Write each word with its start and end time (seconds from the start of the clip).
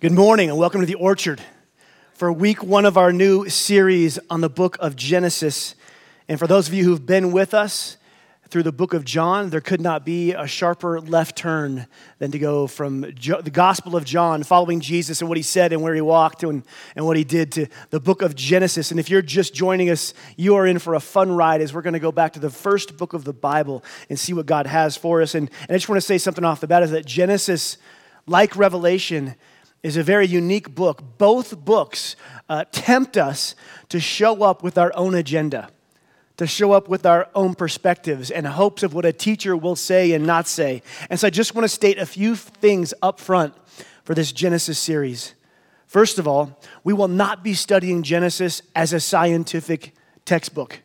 Good 0.00 0.12
morning 0.12 0.48
and 0.48 0.56
welcome 0.56 0.80
to 0.80 0.86
the 0.86 0.94
Orchard 0.94 1.40
for 2.12 2.32
week 2.32 2.62
one 2.62 2.84
of 2.84 2.96
our 2.96 3.12
new 3.12 3.48
series 3.48 4.16
on 4.30 4.40
the 4.40 4.48
book 4.48 4.76
of 4.78 4.94
Genesis. 4.94 5.74
And 6.28 6.38
for 6.38 6.46
those 6.46 6.68
of 6.68 6.74
you 6.74 6.84
who've 6.84 7.04
been 7.04 7.32
with 7.32 7.52
us 7.52 7.96
through 8.48 8.62
the 8.62 8.70
book 8.70 8.94
of 8.94 9.04
John, 9.04 9.50
there 9.50 9.60
could 9.60 9.80
not 9.80 10.04
be 10.04 10.34
a 10.34 10.46
sharper 10.46 11.00
left 11.00 11.34
turn 11.34 11.88
than 12.20 12.30
to 12.30 12.38
go 12.38 12.68
from 12.68 13.12
jo- 13.16 13.40
the 13.40 13.50
Gospel 13.50 13.96
of 13.96 14.04
John, 14.04 14.44
following 14.44 14.78
Jesus 14.78 15.20
and 15.20 15.28
what 15.28 15.36
he 15.36 15.42
said 15.42 15.72
and 15.72 15.82
where 15.82 15.96
he 15.96 16.00
walked 16.00 16.44
and, 16.44 16.62
and 16.94 17.04
what 17.04 17.16
he 17.16 17.24
did, 17.24 17.50
to 17.54 17.66
the 17.90 17.98
book 17.98 18.22
of 18.22 18.36
Genesis. 18.36 18.92
And 18.92 19.00
if 19.00 19.10
you're 19.10 19.20
just 19.20 19.52
joining 19.52 19.90
us, 19.90 20.14
you 20.36 20.54
are 20.54 20.64
in 20.64 20.78
for 20.78 20.94
a 20.94 21.00
fun 21.00 21.32
ride 21.32 21.60
as 21.60 21.74
we're 21.74 21.82
going 21.82 21.94
to 21.94 21.98
go 21.98 22.12
back 22.12 22.34
to 22.34 22.38
the 22.38 22.50
first 22.50 22.96
book 22.96 23.14
of 23.14 23.24
the 23.24 23.32
Bible 23.32 23.82
and 24.08 24.16
see 24.16 24.32
what 24.32 24.46
God 24.46 24.68
has 24.68 24.96
for 24.96 25.22
us. 25.22 25.34
And, 25.34 25.50
and 25.62 25.70
I 25.70 25.74
just 25.74 25.88
want 25.88 26.00
to 26.00 26.06
say 26.06 26.18
something 26.18 26.44
off 26.44 26.60
the 26.60 26.68
bat 26.68 26.84
is 26.84 26.92
that 26.92 27.04
Genesis, 27.04 27.78
like 28.28 28.54
Revelation, 28.54 29.34
is 29.82 29.96
a 29.96 30.02
very 30.02 30.26
unique 30.26 30.74
book. 30.74 31.02
Both 31.18 31.64
books 31.64 32.16
uh, 32.48 32.64
tempt 32.72 33.16
us 33.16 33.54
to 33.88 34.00
show 34.00 34.42
up 34.42 34.62
with 34.62 34.76
our 34.76 34.92
own 34.94 35.14
agenda, 35.14 35.70
to 36.36 36.46
show 36.46 36.72
up 36.72 36.88
with 36.88 37.06
our 37.06 37.28
own 37.34 37.54
perspectives 37.54 38.30
and 38.30 38.46
hopes 38.46 38.82
of 38.82 38.94
what 38.94 39.04
a 39.04 39.12
teacher 39.12 39.56
will 39.56 39.76
say 39.76 40.12
and 40.12 40.26
not 40.26 40.48
say. 40.48 40.82
And 41.10 41.18
so 41.18 41.26
I 41.26 41.30
just 41.30 41.54
want 41.54 41.64
to 41.64 41.68
state 41.68 41.98
a 41.98 42.06
few 42.06 42.34
things 42.36 42.92
up 43.02 43.20
front 43.20 43.54
for 44.04 44.14
this 44.14 44.32
Genesis 44.32 44.78
series. 44.78 45.34
First 45.86 46.18
of 46.18 46.28
all, 46.28 46.60
we 46.84 46.92
will 46.92 47.08
not 47.08 47.42
be 47.42 47.54
studying 47.54 48.02
Genesis 48.02 48.62
as 48.74 48.92
a 48.92 49.00
scientific 49.00 49.94
textbook. 50.24 50.80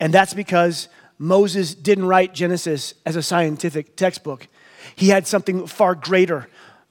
And 0.00 0.14
that's 0.14 0.34
because 0.34 0.88
Moses 1.18 1.74
didn't 1.74 2.06
write 2.06 2.34
Genesis 2.34 2.94
as 3.04 3.16
a 3.16 3.22
scientific 3.22 3.96
textbook. 3.96 4.48
He 4.96 5.08
had 5.08 5.26
something 5.26 5.66
far 5.66 5.94
greater, 5.94 6.48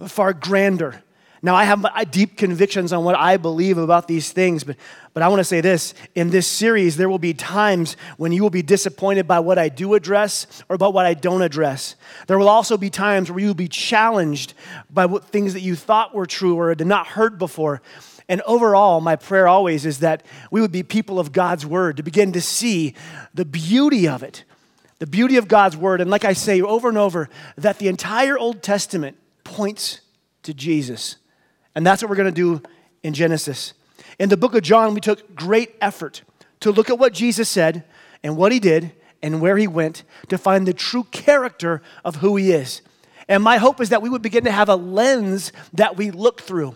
far 0.08 0.34
grander, 0.34 1.04
now, 1.46 1.56
I 1.56 1.66
have 1.66 1.86
deep 2.10 2.38
convictions 2.38 2.94
on 2.94 3.04
what 3.04 3.16
I 3.16 3.36
believe 3.36 3.78
about 3.78 4.08
these 4.08 4.32
things, 4.32 4.64
but, 4.64 4.78
but 5.14 5.22
I 5.22 5.28
want 5.28 5.42
to 5.42 5.44
say 5.44 5.60
this. 5.60 5.94
In 6.16 6.30
this 6.30 6.48
series, 6.48 6.96
there 6.96 7.10
will 7.10 7.20
be 7.20 7.34
times 7.34 7.98
when 8.16 8.32
you 8.32 8.42
will 8.42 8.50
be 8.50 8.62
disappointed 8.62 9.28
by 9.28 9.42
what 9.42 9.60
I 9.60 9.68
do 9.68 9.94
address 9.94 10.64
or 10.70 10.76
about 10.78 10.94
what 10.94 11.06
I 11.06 11.14
don't 11.14 11.42
address. 11.42 11.98
There 12.28 12.40
will 12.40 12.48
also 12.48 12.78
be 12.78 12.90
times 12.90 13.30
where 13.30 13.42
you 13.42 13.48
will 13.48 13.56
be 13.56 13.68
challenged 13.68 14.54
by 14.90 15.06
what 15.06 15.26
things 15.26 15.54
that 15.54 15.60
you 15.60 15.76
thought 15.76 16.16
were 16.16 16.26
true 16.26 16.56
or 16.56 16.70
had 16.70 16.88
not 16.88 17.08
heard 17.08 17.38
before. 17.38 17.82
And 18.30 18.42
overall, 18.44 19.02
my 19.02 19.18
prayer 19.18 19.46
always 19.46 19.86
is 19.86 20.00
that 20.00 20.26
we 20.50 20.62
would 20.62 20.72
be 20.72 20.82
people 20.82 21.20
of 21.20 21.34
God's 21.34 21.66
word 21.66 21.98
to 21.98 22.04
begin 22.04 22.32
to 22.32 22.42
see 22.42 22.96
the 23.34 23.44
beauty 23.44 24.08
of 24.08 24.24
it, 24.24 24.46
the 25.00 25.08
beauty 25.08 25.36
of 25.36 25.50
God's 25.50 25.76
word. 25.76 26.00
And 26.00 26.10
like 26.10 26.24
I 26.24 26.32
say 26.32 26.62
over 26.62 26.88
and 26.88 26.98
over, 26.98 27.28
that 27.58 27.80
the 27.80 27.90
entire 27.90 28.38
Old 28.38 28.64
Testament 28.64 29.18
points 29.44 30.00
to 30.44 30.54
Jesus. 30.54 31.18
And 31.76 31.86
that's 31.86 32.02
what 32.02 32.10
we're 32.10 32.16
going 32.16 32.34
to 32.34 32.60
do 32.60 32.62
in 33.02 33.14
Genesis. 33.14 33.74
In 34.20 34.30
the 34.30 34.38
book 34.38 34.56
of 34.56 34.62
John, 34.62 34.94
we 34.94 35.02
took 35.02 35.36
great 35.36 35.76
effort 35.82 36.22
to 36.60 36.72
look 36.72 36.90
at 36.90 37.00
what 37.00 37.14
Jesus 37.14 37.50
said 37.50 37.84
and 38.24 38.38
what 38.38 38.52
he 38.52 38.60
did 38.60 38.94
and 39.22 39.42
where 39.42 39.58
he 39.58 39.68
went 39.68 40.04
to 40.30 40.38
find 40.38 40.68
the 40.68 40.74
true 40.74 41.06
character 41.06 41.82
of 42.06 42.18
who 42.18 42.36
he 42.36 42.52
is. 42.52 42.82
And 43.28 43.42
my 43.42 43.58
hope 43.58 43.80
is 43.82 43.90
that 43.90 44.02
we 44.02 44.10
would 44.10 44.22
begin 44.22 44.44
to 44.44 44.52
have 44.52 44.70
a 44.70 44.76
lens 44.76 45.52
that 45.74 45.98
we 45.98 46.12
look 46.12 46.42
through. 46.42 46.76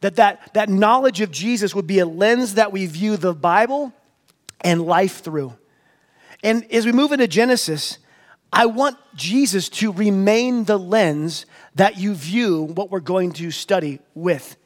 That, 0.00 0.16
that 0.16 0.52
that 0.54 0.68
knowledge 0.68 1.20
of 1.20 1.30
Jesus 1.30 1.74
would 1.74 1.86
be 1.86 2.00
a 2.00 2.06
lens 2.06 2.54
that 2.54 2.72
we 2.72 2.86
view 2.86 3.16
the 3.16 3.34
Bible 3.34 3.92
and 4.62 4.82
life 4.82 5.22
through. 5.22 5.54
And 6.42 6.70
as 6.72 6.84
we 6.84 6.92
move 6.92 7.12
into 7.12 7.28
Genesis, 7.28 7.98
I 8.52 8.66
want 8.66 8.98
Jesus 9.14 9.68
to 9.70 9.92
remain 9.92 10.64
the 10.64 10.78
lens 10.78 11.46
that 11.74 11.96
you 11.96 12.14
view 12.14 12.64
what 12.74 12.90
we're 12.90 13.00
going 13.00 13.32
to 13.32 13.50
study 13.50 14.00
with. 14.14 14.56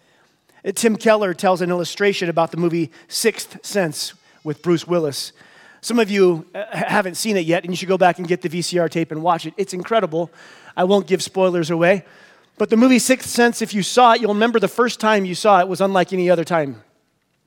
Tim 0.74 0.96
Keller 0.96 1.32
tells 1.34 1.60
an 1.60 1.70
illustration 1.70 2.28
about 2.28 2.50
the 2.50 2.56
movie 2.56 2.90
Sixth 3.06 3.64
Sense 3.64 4.14
with 4.42 4.60
Bruce 4.62 4.86
Willis. 4.86 5.32
Some 5.80 6.00
of 6.00 6.10
you 6.10 6.46
uh, 6.52 6.64
haven't 6.72 7.14
seen 7.14 7.36
it 7.36 7.44
yet, 7.44 7.62
and 7.62 7.72
you 7.72 7.76
should 7.76 7.88
go 7.88 7.96
back 7.96 8.18
and 8.18 8.26
get 8.26 8.42
the 8.42 8.48
VCR 8.48 8.90
tape 8.90 9.12
and 9.12 9.22
watch 9.22 9.46
it. 9.46 9.54
It's 9.56 9.72
incredible. 9.72 10.32
I 10.76 10.82
won't 10.82 11.06
give 11.06 11.22
spoilers 11.22 11.70
away. 11.70 12.04
But 12.58 12.70
the 12.70 12.76
movie 12.76 12.98
Sixth 12.98 13.28
Sense, 13.28 13.62
if 13.62 13.72
you 13.72 13.84
saw 13.84 14.14
it, 14.14 14.20
you'll 14.20 14.34
remember 14.34 14.58
the 14.58 14.66
first 14.66 14.98
time 14.98 15.24
you 15.24 15.36
saw 15.36 15.60
it 15.60 15.68
was 15.68 15.80
unlike 15.80 16.12
any 16.12 16.28
other 16.28 16.42
time. 16.42 16.82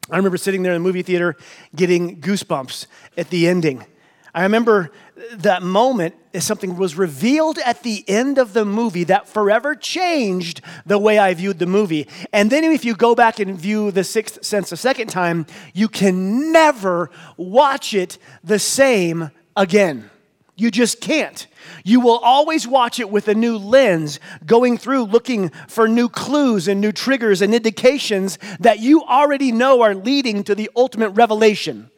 I 0.09 0.15
remember 0.15 0.37
sitting 0.37 0.63
there 0.63 0.73
in 0.73 0.81
the 0.81 0.87
movie 0.87 1.01
theater 1.01 1.35
getting 1.75 2.21
goosebumps 2.21 2.87
at 3.17 3.29
the 3.29 3.47
ending. 3.49 3.85
I 4.33 4.43
remember 4.43 4.91
that 5.33 5.63
moment 5.63 6.15
is 6.33 6.45
something 6.45 6.77
was 6.77 6.95
revealed 6.95 7.57
at 7.59 7.83
the 7.83 8.03
end 8.07 8.37
of 8.37 8.53
the 8.53 8.65
movie 8.65 9.03
that 9.05 9.27
forever 9.27 9.75
changed 9.75 10.61
the 10.85 10.99
way 10.99 11.17
I 11.17 11.33
viewed 11.33 11.59
the 11.59 11.65
movie. 11.65 12.07
And 12.31 12.51
then 12.51 12.63
if 12.63 12.85
you 12.85 12.95
go 12.95 13.15
back 13.15 13.39
and 13.39 13.59
view 13.59 13.91
The 13.91 14.03
Sixth 14.03 14.43
Sense 14.45 14.71
a 14.71 14.77
second 14.77 15.07
time, 15.07 15.45
you 15.73 15.87
can 15.87 16.51
never 16.51 17.09
watch 17.37 17.93
it 17.93 18.17
the 18.43 18.59
same 18.59 19.31
again. 19.55 20.09
You 20.55 20.71
just 20.71 20.99
can't. 20.99 21.47
You 21.85 22.01
will 22.01 22.17
always 22.17 22.67
watch 22.67 22.99
it 22.99 23.09
with 23.09 23.29
a 23.29 23.33
new 23.33 23.57
lens, 23.57 24.19
going 24.45 24.77
through 24.77 25.05
looking 25.05 25.49
for 25.67 25.87
new 25.87 26.09
clues 26.09 26.67
and 26.67 26.81
new 26.81 26.91
triggers 26.91 27.41
and 27.41 27.55
indications 27.55 28.37
that 28.59 28.79
you 28.79 29.03
already 29.03 29.53
know 29.53 29.81
are 29.81 29.95
leading 29.95 30.43
to 30.43 30.53
the 30.53 30.69
ultimate 30.75 31.11
revelation. 31.11 31.89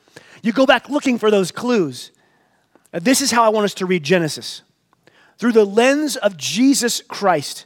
You 0.44 0.54
go 0.54 0.66
back 0.66 0.90
looking 0.90 1.18
for 1.18 1.32
those 1.32 1.52
clues. 1.52 2.12
Uh, 2.94 3.00
this 3.00 3.22
is 3.22 3.32
how 3.32 3.44
I 3.44 3.50
want 3.50 3.66
us 3.66 3.74
to 3.76 3.86
read 3.86 4.04
Genesis 4.04 4.64
through 5.38 5.54
the 5.54 5.66
lens 5.66 6.18
of 6.18 6.38
Jesus 6.38 7.02
Christ. 7.08 7.66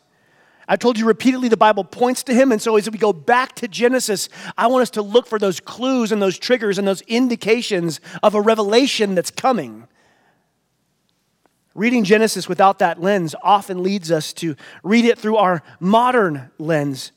I 0.67 0.77
told 0.77 0.97
you 0.97 1.05
repeatedly 1.05 1.47
the 1.47 1.57
Bible 1.57 1.83
points 1.83 2.23
to 2.23 2.33
him, 2.33 2.51
and 2.51 2.61
so 2.61 2.75
as 2.75 2.89
we 2.89 2.97
go 2.97 3.13
back 3.13 3.53
to 3.55 3.67
Genesis, 3.67 4.29
I 4.57 4.67
want 4.67 4.81
us 4.81 4.89
to 4.91 5.01
look 5.01 5.27
for 5.27 5.37
those 5.37 5.59
clues 5.59 6.11
and 6.11 6.21
those 6.21 6.39
triggers 6.39 6.77
and 6.77 6.87
those 6.87 7.01
indications 7.01 7.99
of 8.23 8.33
a 8.33 8.41
revelation 8.41 9.13
that's 9.13 9.29
coming. 9.29 9.87
Reading 11.75 12.03
Genesis 12.03 12.47
without 12.47 12.79
that 12.79 13.01
lens 13.01 13.35
often 13.43 13.83
leads 13.83 14.09
us 14.09 14.33
to 14.33 14.55
read 14.81 15.05
it 15.05 15.19
through 15.19 15.35
our 15.35 15.61
modern 15.79 16.49
lens. 16.57 17.11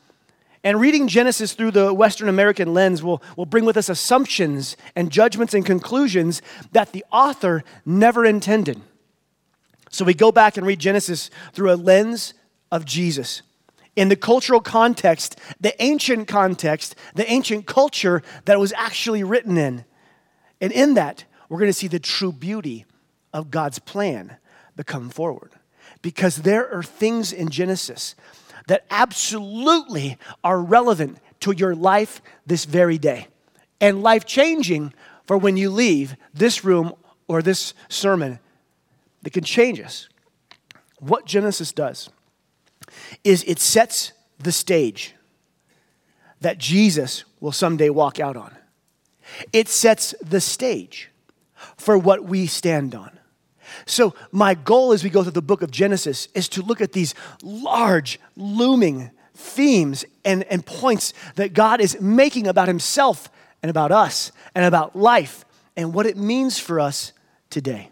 And 0.65 0.81
reading 0.81 1.07
Genesis 1.07 1.55
through 1.55 1.71
the 1.71 1.95
Western 1.95 2.29
American 2.29 2.75
lens 2.75 3.03
will, 3.03 3.23
will 3.37 3.47
bring 3.47 3.65
with 3.65 3.77
us 3.77 3.89
assumptions 3.89 4.77
and 4.97 5.11
judgments 5.11 5.55
and 5.55 5.65
conclusions 5.65 6.43
that 6.73 6.93
the 6.93 7.05
author 7.13 7.63
never 7.87 8.25
intended. 8.25 8.81
So 9.91 10.05
we 10.05 10.15
go 10.15 10.33
back 10.33 10.57
and 10.57 10.67
read 10.67 10.81
Genesis 10.81 11.31
through 11.53 11.73
a 11.73 11.77
lens 11.77 12.35
of 12.71 12.85
Jesus. 12.85 13.43
In 13.97 14.09
the 14.09 14.17
cultural 14.17 14.61
context, 14.61 15.39
the 15.61 15.81
ancient 15.83 16.29
context, 16.29 16.95
the 17.15 17.31
ancient 17.31 17.67
culture 17.67 18.23
that 18.45 18.55
it 18.55 18.61
was 18.61 18.73
actually 18.77 19.25
written 19.25 19.57
in. 19.57 19.85
And 20.61 20.73
in 20.73 20.95
that, 20.95 21.25
we're 21.49 21.59
going 21.59 21.71
to 21.71 21.73
see 21.73 21.89
the 21.89 21.99
true 21.99 22.33
beauty 22.33 22.85
of 23.33 23.51
God's 23.51 23.79
plan 23.79 24.37
become 24.77 25.11
forward. 25.11 25.53
Because 26.03 26.37
there 26.37 26.73
are 26.73 26.83
things 26.83 27.33
in 27.33 27.49
Genesis 27.49 28.15
that 28.69 28.85
absolutely 28.91 30.17
are 30.45 30.61
relevant 30.61 31.19
to 31.41 31.53
your 31.53 31.75
life 31.75 32.23
this 32.47 32.65
very 32.65 32.99
day 32.99 33.27
and 33.81 34.03
life 34.03 34.25
changing 34.25 34.93
for 35.27 35.37
when 35.37 35.57
you 35.57 35.71
leave 35.71 36.17
this 36.33 36.65
room 36.65 36.95
or 37.27 37.43
this 37.43 37.75
sermon 37.89 38.39
that 39.23 39.33
can 39.33 39.45
change 39.45 39.81
us. 39.81 40.09
What 41.01 41.27
Genesis 41.27 41.73
does 41.73 42.09
is 43.25 43.45
it 43.47 43.59
sets 43.59 44.13
the 44.39 44.53
stage 44.53 45.15
that 46.41 46.59
Jesus 46.59 47.25
will 47.41 47.53
someday 47.53 47.91
walk 47.91 48.21
out 48.21 48.37
on. 48.37 48.57
It 49.53 49.69
sets 49.69 50.15
the 50.23 50.41
stage 50.41 51.11
for 51.77 51.99
what 51.99 52.25
we 52.25 52.47
stand 52.47 52.95
on. 52.95 53.18
So, 53.87 54.15
my 54.33 54.55
goal 54.55 54.93
as 54.93 55.03
we 55.05 55.11
go 55.11 55.23
through 55.23 55.33
the 55.33 55.43
book 55.43 55.63
of 55.63 55.71
Genesis 55.71 56.29
is 56.35 56.49
to 56.51 56.63
look 56.63 56.81
at 56.81 56.93
these 56.93 57.15
large, 57.43 58.21
looming 58.37 59.11
themes 59.35 60.05
and, 60.25 60.45
and 60.45 60.65
points 60.65 61.13
that 61.37 61.53
God 61.53 61.81
is 61.81 62.01
making 62.01 62.47
about 62.47 62.69
Himself 62.69 63.31
and 63.63 63.71
about 63.71 63.93
us 63.93 64.33
and 64.55 64.65
about 64.65 64.97
life 64.97 65.45
and 65.77 65.95
what 65.95 66.07
it 66.07 66.17
means 66.17 66.59
for 66.59 66.81
us 66.81 67.13
today. 67.51 67.91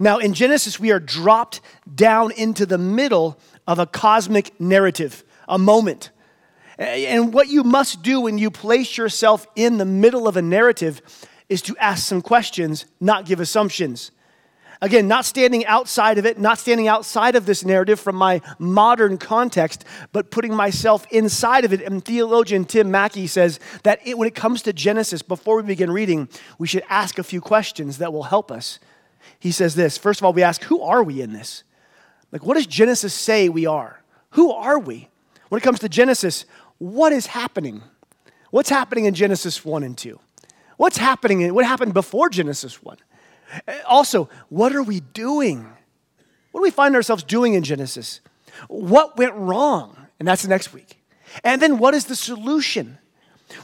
Now, 0.00 0.18
in 0.18 0.34
Genesis, 0.34 0.80
we 0.80 0.90
are 0.90 1.00
dropped 1.00 1.60
down 1.92 2.32
into 2.32 2.66
the 2.66 2.78
middle 2.78 3.38
of 3.66 3.78
a 3.78 3.86
cosmic 3.86 4.58
narrative, 4.60 5.24
a 5.48 5.58
moment. 5.58 6.10
And 6.78 7.32
what 7.32 7.48
you 7.48 7.62
must 7.62 8.02
do 8.02 8.20
when 8.20 8.38
you 8.38 8.50
place 8.50 8.96
yourself 8.96 9.46
in 9.56 9.78
the 9.78 9.84
middle 9.84 10.28
of 10.28 10.36
a 10.36 10.42
narrative 10.42 11.00
is 11.48 11.62
to 11.62 11.76
ask 11.78 12.06
some 12.06 12.20
questions, 12.20 12.84
not 13.00 13.24
give 13.24 13.40
assumptions. 13.40 14.10
Again, 14.82 15.08
not 15.08 15.24
standing 15.24 15.64
outside 15.66 16.18
of 16.18 16.26
it, 16.26 16.38
not 16.38 16.58
standing 16.58 16.86
outside 16.86 17.34
of 17.34 17.46
this 17.46 17.64
narrative 17.64 17.98
from 17.98 18.16
my 18.16 18.42
modern 18.58 19.16
context, 19.16 19.84
but 20.12 20.30
putting 20.30 20.54
myself 20.54 21.06
inside 21.10 21.64
of 21.64 21.72
it. 21.72 21.80
And 21.80 22.04
theologian 22.04 22.64
Tim 22.64 22.90
Mackie 22.90 23.26
says 23.26 23.58
that 23.84 24.00
it, 24.06 24.18
when 24.18 24.28
it 24.28 24.34
comes 24.34 24.62
to 24.62 24.72
Genesis, 24.72 25.22
before 25.22 25.56
we 25.56 25.62
begin 25.62 25.90
reading, 25.90 26.28
we 26.58 26.66
should 26.66 26.84
ask 26.88 27.18
a 27.18 27.22
few 27.22 27.40
questions 27.40 27.98
that 27.98 28.12
will 28.12 28.24
help 28.24 28.52
us. 28.52 28.78
He 29.38 29.50
says 29.50 29.74
this 29.74 29.96
First 29.96 30.20
of 30.20 30.24
all, 30.24 30.32
we 30.32 30.42
ask, 30.42 30.62
who 30.64 30.82
are 30.82 31.02
we 31.02 31.22
in 31.22 31.32
this? 31.32 31.64
Like, 32.32 32.44
what 32.44 32.54
does 32.54 32.66
Genesis 32.66 33.14
say 33.14 33.48
we 33.48 33.66
are? 33.66 34.02
Who 34.30 34.52
are 34.52 34.78
we? 34.78 35.08
When 35.48 35.60
it 35.60 35.64
comes 35.64 35.78
to 35.80 35.88
Genesis, 35.88 36.44
what 36.78 37.12
is 37.12 37.26
happening? 37.26 37.82
What's 38.50 38.68
happening 38.68 39.06
in 39.06 39.14
Genesis 39.14 39.64
1 39.64 39.82
and 39.82 39.96
2? 39.96 40.18
What's 40.76 40.98
happening? 40.98 41.40
In, 41.40 41.54
what 41.54 41.64
happened 41.64 41.94
before 41.94 42.28
Genesis 42.28 42.82
1? 42.82 42.96
Also, 43.86 44.28
what 44.48 44.74
are 44.74 44.82
we 44.82 45.00
doing? 45.00 45.64
What 46.52 46.60
do 46.60 46.62
we 46.62 46.70
find 46.70 46.94
ourselves 46.94 47.22
doing 47.22 47.54
in 47.54 47.62
Genesis? 47.62 48.20
What 48.68 49.16
went 49.16 49.34
wrong? 49.34 50.06
And 50.18 50.26
that's 50.26 50.46
next 50.46 50.72
week. 50.72 51.02
And 51.44 51.60
then 51.60 51.78
what 51.78 51.94
is 51.94 52.06
the 52.06 52.16
solution? 52.16 52.98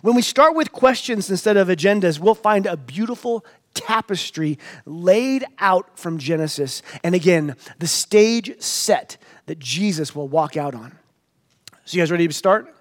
When 0.03 0.15
we 0.15 0.23
start 0.23 0.55
with 0.55 0.73
questions 0.73 1.31
instead 1.31 1.57
of 1.57 1.69
agendas, 1.69 2.19
we'll 2.19 2.35
find 2.35 2.67
a 2.67 2.77
beautiful 2.77 3.45
tapestry 3.75 4.59
laid 4.85 5.45
out 5.59 5.99
from 5.99 6.19
Genesis. 6.19 6.83
And 7.03 7.15
again, 7.15 7.57
the 7.79 7.87
stage 7.87 8.61
set 8.61 9.17
that 9.47 9.59
Jesus 9.59 10.15
will 10.15 10.29
walk 10.29 10.57
out 10.57 10.75
on. 10.75 10.99
So, 11.85 11.97
you 11.97 12.03
guys 12.03 12.11
ready 12.11 12.29
to 12.29 12.35
start? 12.35 12.73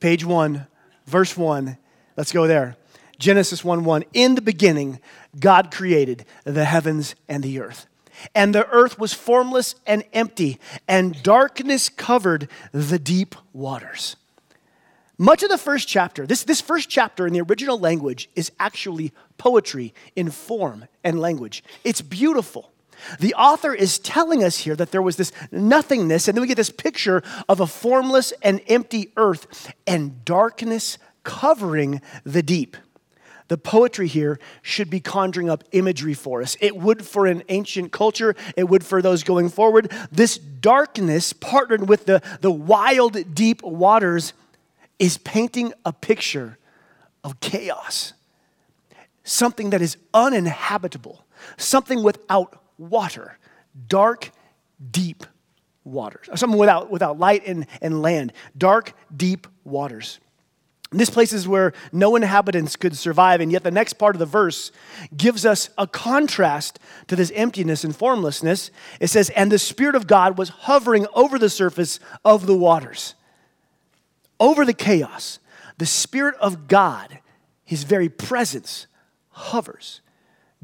Page 0.00 0.24
one, 0.24 0.66
verse 1.06 1.36
one. 1.36 1.76
Let's 2.16 2.32
go 2.32 2.46
there. 2.46 2.76
Genesis 3.18 3.64
1 3.64 3.84
1. 3.84 4.04
In 4.12 4.34
the 4.34 4.42
beginning, 4.42 5.00
God 5.38 5.70
created 5.70 6.24
the 6.44 6.64
heavens 6.64 7.14
and 7.28 7.42
the 7.42 7.60
earth. 7.60 7.86
And 8.34 8.54
the 8.54 8.68
earth 8.68 8.98
was 8.98 9.12
formless 9.12 9.74
and 9.86 10.04
empty, 10.12 10.60
and 10.86 11.20
darkness 11.22 11.88
covered 11.88 12.48
the 12.72 12.98
deep 12.98 13.34
waters. 13.52 14.16
Much 15.18 15.42
of 15.42 15.48
the 15.48 15.58
first 15.58 15.86
chapter, 15.86 16.26
this, 16.26 16.42
this 16.42 16.60
first 16.60 16.88
chapter 16.88 17.26
in 17.26 17.32
the 17.32 17.40
original 17.40 17.78
language 17.78 18.28
is 18.34 18.50
actually 18.58 19.12
poetry 19.38 19.94
in 20.16 20.30
form 20.30 20.86
and 21.04 21.20
language. 21.20 21.62
It's 21.84 22.00
beautiful. 22.00 22.72
The 23.20 23.34
author 23.34 23.74
is 23.74 23.98
telling 23.98 24.42
us 24.42 24.58
here 24.58 24.76
that 24.76 24.90
there 24.90 25.02
was 25.02 25.16
this 25.16 25.32
nothingness, 25.52 26.26
and 26.26 26.36
then 26.36 26.42
we 26.42 26.48
get 26.48 26.56
this 26.56 26.70
picture 26.70 27.22
of 27.48 27.60
a 27.60 27.66
formless 27.66 28.32
and 28.42 28.60
empty 28.66 29.12
earth 29.16 29.72
and 29.86 30.24
darkness 30.24 30.98
covering 31.22 32.00
the 32.24 32.42
deep. 32.42 32.76
The 33.48 33.58
poetry 33.58 34.08
here 34.08 34.38
should 34.62 34.88
be 34.88 35.00
conjuring 35.00 35.50
up 35.50 35.64
imagery 35.72 36.14
for 36.14 36.40
us. 36.40 36.56
It 36.60 36.76
would 36.76 37.04
for 37.04 37.26
an 37.26 37.42
ancient 37.48 37.92
culture, 37.92 38.34
it 38.56 38.64
would 38.64 38.84
for 38.84 39.02
those 39.02 39.22
going 39.22 39.50
forward. 39.50 39.92
This 40.10 40.38
darkness, 40.38 41.32
partnered 41.32 41.88
with 41.88 42.06
the, 42.06 42.22
the 42.40 42.50
wild, 42.50 43.34
deep 43.34 43.62
waters, 43.62 44.32
is 44.98 45.18
painting 45.18 45.72
a 45.84 45.92
picture 45.92 46.58
of 47.22 47.40
chaos, 47.40 48.14
something 49.24 49.70
that 49.70 49.82
is 49.82 49.96
uninhabitable, 50.14 51.24
something 51.58 52.02
without 52.02 52.62
water, 52.78 53.38
dark, 53.88 54.30
deep 54.90 55.24
waters, 55.84 56.28
something 56.34 56.58
without, 56.58 56.90
without 56.90 57.18
light 57.18 57.42
and, 57.46 57.66
and 57.82 58.00
land, 58.00 58.32
dark, 58.56 58.94
deep 59.14 59.46
waters. 59.64 60.18
This 60.98 61.10
place 61.10 61.32
is 61.32 61.48
where 61.48 61.72
no 61.92 62.16
inhabitants 62.16 62.76
could 62.76 62.96
survive, 62.96 63.40
and 63.40 63.50
yet 63.50 63.62
the 63.62 63.70
next 63.70 63.94
part 63.94 64.14
of 64.14 64.18
the 64.20 64.26
verse 64.26 64.72
gives 65.16 65.44
us 65.44 65.70
a 65.76 65.86
contrast 65.86 66.78
to 67.08 67.16
this 67.16 67.32
emptiness 67.34 67.84
and 67.84 67.94
formlessness. 67.94 68.70
It 69.00 69.08
says, 69.08 69.30
And 69.30 69.50
the 69.50 69.58
Spirit 69.58 69.94
of 69.94 70.06
God 70.06 70.38
was 70.38 70.48
hovering 70.50 71.06
over 71.14 71.38
the 71.38 71.50
surface 71.50 72.00
of 72.24 72.46
the 72.46 72.56
waters 72.56 73.14
over 74.40 74.64
the 74.64 74.74
chaos, 74.74 75.38
the 75.78 75.86
Spirit 75.86 76.34
of 76.40 76.68
God, 76.68 77.20
His 77.64 77.84
very 77.84 78.08
presence, 78.08 78.86
hovers. 79.30 80.00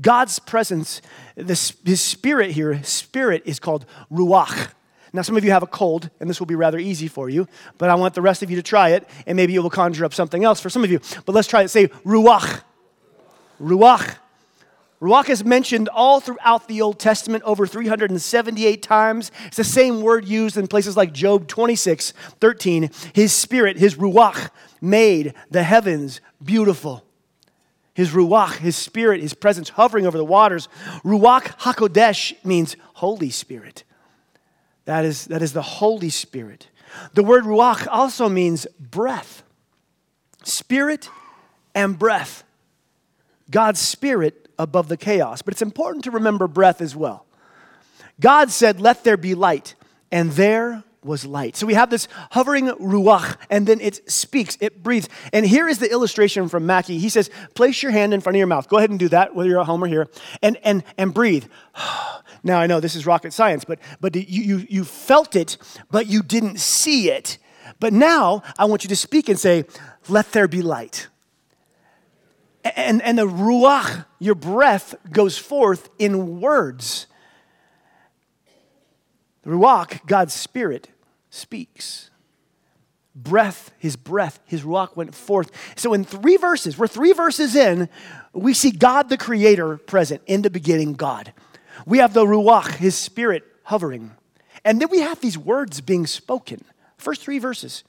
God's 0.01 0.39
presence, 0.39 1.03
this, 1.35 1.75
His 1.85 2.01
Spirit 2.01 2.53
here, 2.53 2.83
Spirit 2.83 3.43
is 3.45 3.59
called 3.59 3.87
Ruach. 4.11 4.73
Now, 5.13 5.23
some 5.23 5.37
of 5.37 5.45
you 5.45 5.51
have 5.51 5.63
a 5.63 5.67
cold, 5.67 6.09
and 6.21 6.31
this 6.31 6.39
will 6.39 6.47
be 6.47 6.55
rather 6.55 6.79
easy 6.79 7.09
for 7.09 7.29
you, 7.29 7.49
but 7.79 7.91
I 7.91 7.95
want 7.97 8.15
the 8.15 8.23
rest 8.23 8.43
of 8.43 8.51
you 8.51 8.57
to 8.57 8.63
try 8.63 8.91
it, 8.91 9.09
and 9.27 9.37
maybe 9.37 9.55
it 9.55 9.59
will 9.59 9.71
conjure 9.71 10.05
up 10.05 10.15
something 10.15 10.45
else 10.45 10.61
for 10.61 10.71
some 10.71 10.85
of 10.85 10.91
you. 10.91 11.01
But 11.27 11.35
let's 11.35 11.49
try 11.49 11.63
it. 11.63 11.69
Say 11.69 11.89
Ruach. 11.89 12.63
Ruach. 13.61 14.17
Ruach 15.01 15.31
is 15.31 15.45
mentioned 15.45 15.89
all 15.89 16.21
throughout 16.21 16.69
the 16.69 16.83
Old 16.83 16.99
Testament 16.99 17.43
over 17.45 17.67
378 17.67 18.83
times. 18.83 19.33
It's 19.47 19.57
the 19.57 19.65
same 19.65 20.03
word 20.03 20.27
used 20.27 20.59
in 20.59 20.67
places 20.69 20.97
like 20.97 21.13
Job 21.13 21.49
26, 21.49 22.13
13. 22.39 22.91
His 23.15 23.33
spirit, 23.33 23.79
his 23.79 23.95
Ruach, 23.95 24.51
made 24.81 25.33
the 25.51 25.63
heavens 25.63 26.21
beautiful. 26.45 27.03
His 27.95 28.11
Ruach, 28.11 28.59
his 28.59 28.77
spirit, 28.77 29.23
his 29.23 29.35
presence 29.35 29.71
hovering 29.71 30.07
over 30.07 30.19
the 30.19 30.25
waters. 30.25 30.69
Ruach 31.03 31.59
HaKodesh 31.61 32.45
means 32.45 32.77
Holy 32.95 33.31
Spirit. 33.31 33.85
That 34.91 35.05
is, 35.05 35.27
that 35.27 35.41
is 35.41 35.53
the 35.53 35.63
Holy 35.63 36.11
Spirit. 36.11 36.67
The 37.15 37.23
word 37.23 37.45
Ruach 37.45 37.87
also 37.89 38.29
means 38.29 38.67
breath, 38.81 39.45
spirit 40.43 41.09
and 41.77 41.97
breath. 41.97 42.43
God's 43.53 43.79
spirit 43.79 44.49
above 44.59 44.89
the 44.89 44.97
chaos. 44.97 45.43
But 45.43 45.55
it's 45.55 45.63
important 45.63 46.03
to 46.07 46.11
remember 46.11 46.49
breath 46.49 46.81
as 46.81 46.97
well. 46.97 47.25
God 48.19 48.51
said, 48.51 48.81
Let 48.81 49.05
there 49.05 49.17
be 49.17 49.37
light, 49.37 49.77
and 50.11 50.33
there 50.33 50.83
was 51.03 51.25
light. 51.25 51.57
So 51.57 51.67
we 51.67 51.75
have 51.75 51.91
this 51.91 52.09
hovering 52.33 52.67
ruach, 52.67 53.37
and 53.49 53.67
then 53.67 53.81
it 53.81 54.11
speaks, 54.11 54.59
it 54.61 54.83
breathes. 54.83 55.09
And 55.33 55.47
here 55.47 55.69
is 55.69 55.79
the 55.79 55.91
illustration 55.91 56.49
from 56.49 56.67
Mackie. 56.67 56.99
He 56.99 57.09
says, 57.09 57.31
Place 57.55 57.83
your 57.83 57.93
hand 57.93 58.13
in 58.13 58.21
front 58.21 58.37
of 58.37 58.39
your 58.39 58.47
mouth. 58.47 58.69
Go 58.69 58.79
ahead 58.79 58.91
and 58.91 58.99
do 58.99 59.09
that, 59.09 59.35
whether 59.35 59.49
you're 59.49 59.61
at 59.61 59.67
home 59.67 59.83
or 59.83 59.87
here, 59.87 60.09
and, 60.43 60.59
and, 60.63 60.85
and 60.99 61.15
breathe. 61.15 61.45
Now 62.43 62.59
I 62.59 62.67
know 62.67 62.81
this 62.81 62.97
is 62.97 63.05
rocket 63.05 63.35
science, 63.35 63.67
but, 63.67 63.81
but 64.01 64.17
you, 64.17 64.23
you, 64.23 64.67
you 64.67 64.85
felt 64.85 65.37
it, 65.37 65.59
but 65.91 66.07
you 66.07 66.23
didn't 66.23 66.59
see 66.59 67.11
it. 67.11 67.37
But 67.81 67.93
now 67.93 68.43
I 68.59 68.65
want 68.65 68.83
you 68.83 68.89
to 68.89 68.97
speak 68.97 69.29
and 69.29 69.39
say, 69.39 69.67
Let 70.09 70.33
there 70.33 70.49
be 70.49 70.63
light. 70.63 71.09
And, 72.65 73.03
and 73.03 73.19
the 73.19 73.27
ruach, 73.27 74.07
your 74.19 74.35
breath, 74.35 74.95
goes 75.13 75.37
forth 75.37 75.91
in 75.99 76.41
words. 76.41 77.07
The 79.43 79.51
ruach, 79.51 80.07
God's 80.07 80.35
spirit, 80.35 80.89
speaks. 81.31 82.11
Breath, 83.15 83.73
his 83.79 83.97
breath, 83.97 84.41
his 84.45 84.63
ruach 84.63 84.97
went 84.97 85.15
forth. 85.15 85.51
So 85.77 85.95
in 85.95 86.05
three 86.05 86.37
verses, 86.37 86.79
we're 86.79 86.87
three 86.87 87.13
verses 87.13 87.57
in, 87.57 87.89
we 88.33 88.55
see 88.55 88.71
God 88.71 89.09
the 89.09 89.17
creator 89.17 89.77
present. 89.77 90.23
In 90.27 90.43
the 90.43 90.51
beginning, 90.51 90.95
God. 90.95 91.33
We 91.87 91.99
have 91.99 92.15
the 92.15 92.25
ruach, 92.25 92.77
his 92.77 92.95
spirit, 92.95 93.45
hovering. 93.65 94.13
And 94.65 94.81
then 94.81 94.89
we 94.91 95.01
have 95.01 95.21
these 95.21 95.39
words 95.39 95.81
being 95.81 96.07
spoken. 96.07 96.63
First 96.99 97.23
three 97.23 97.39
verses. 97.39 97.83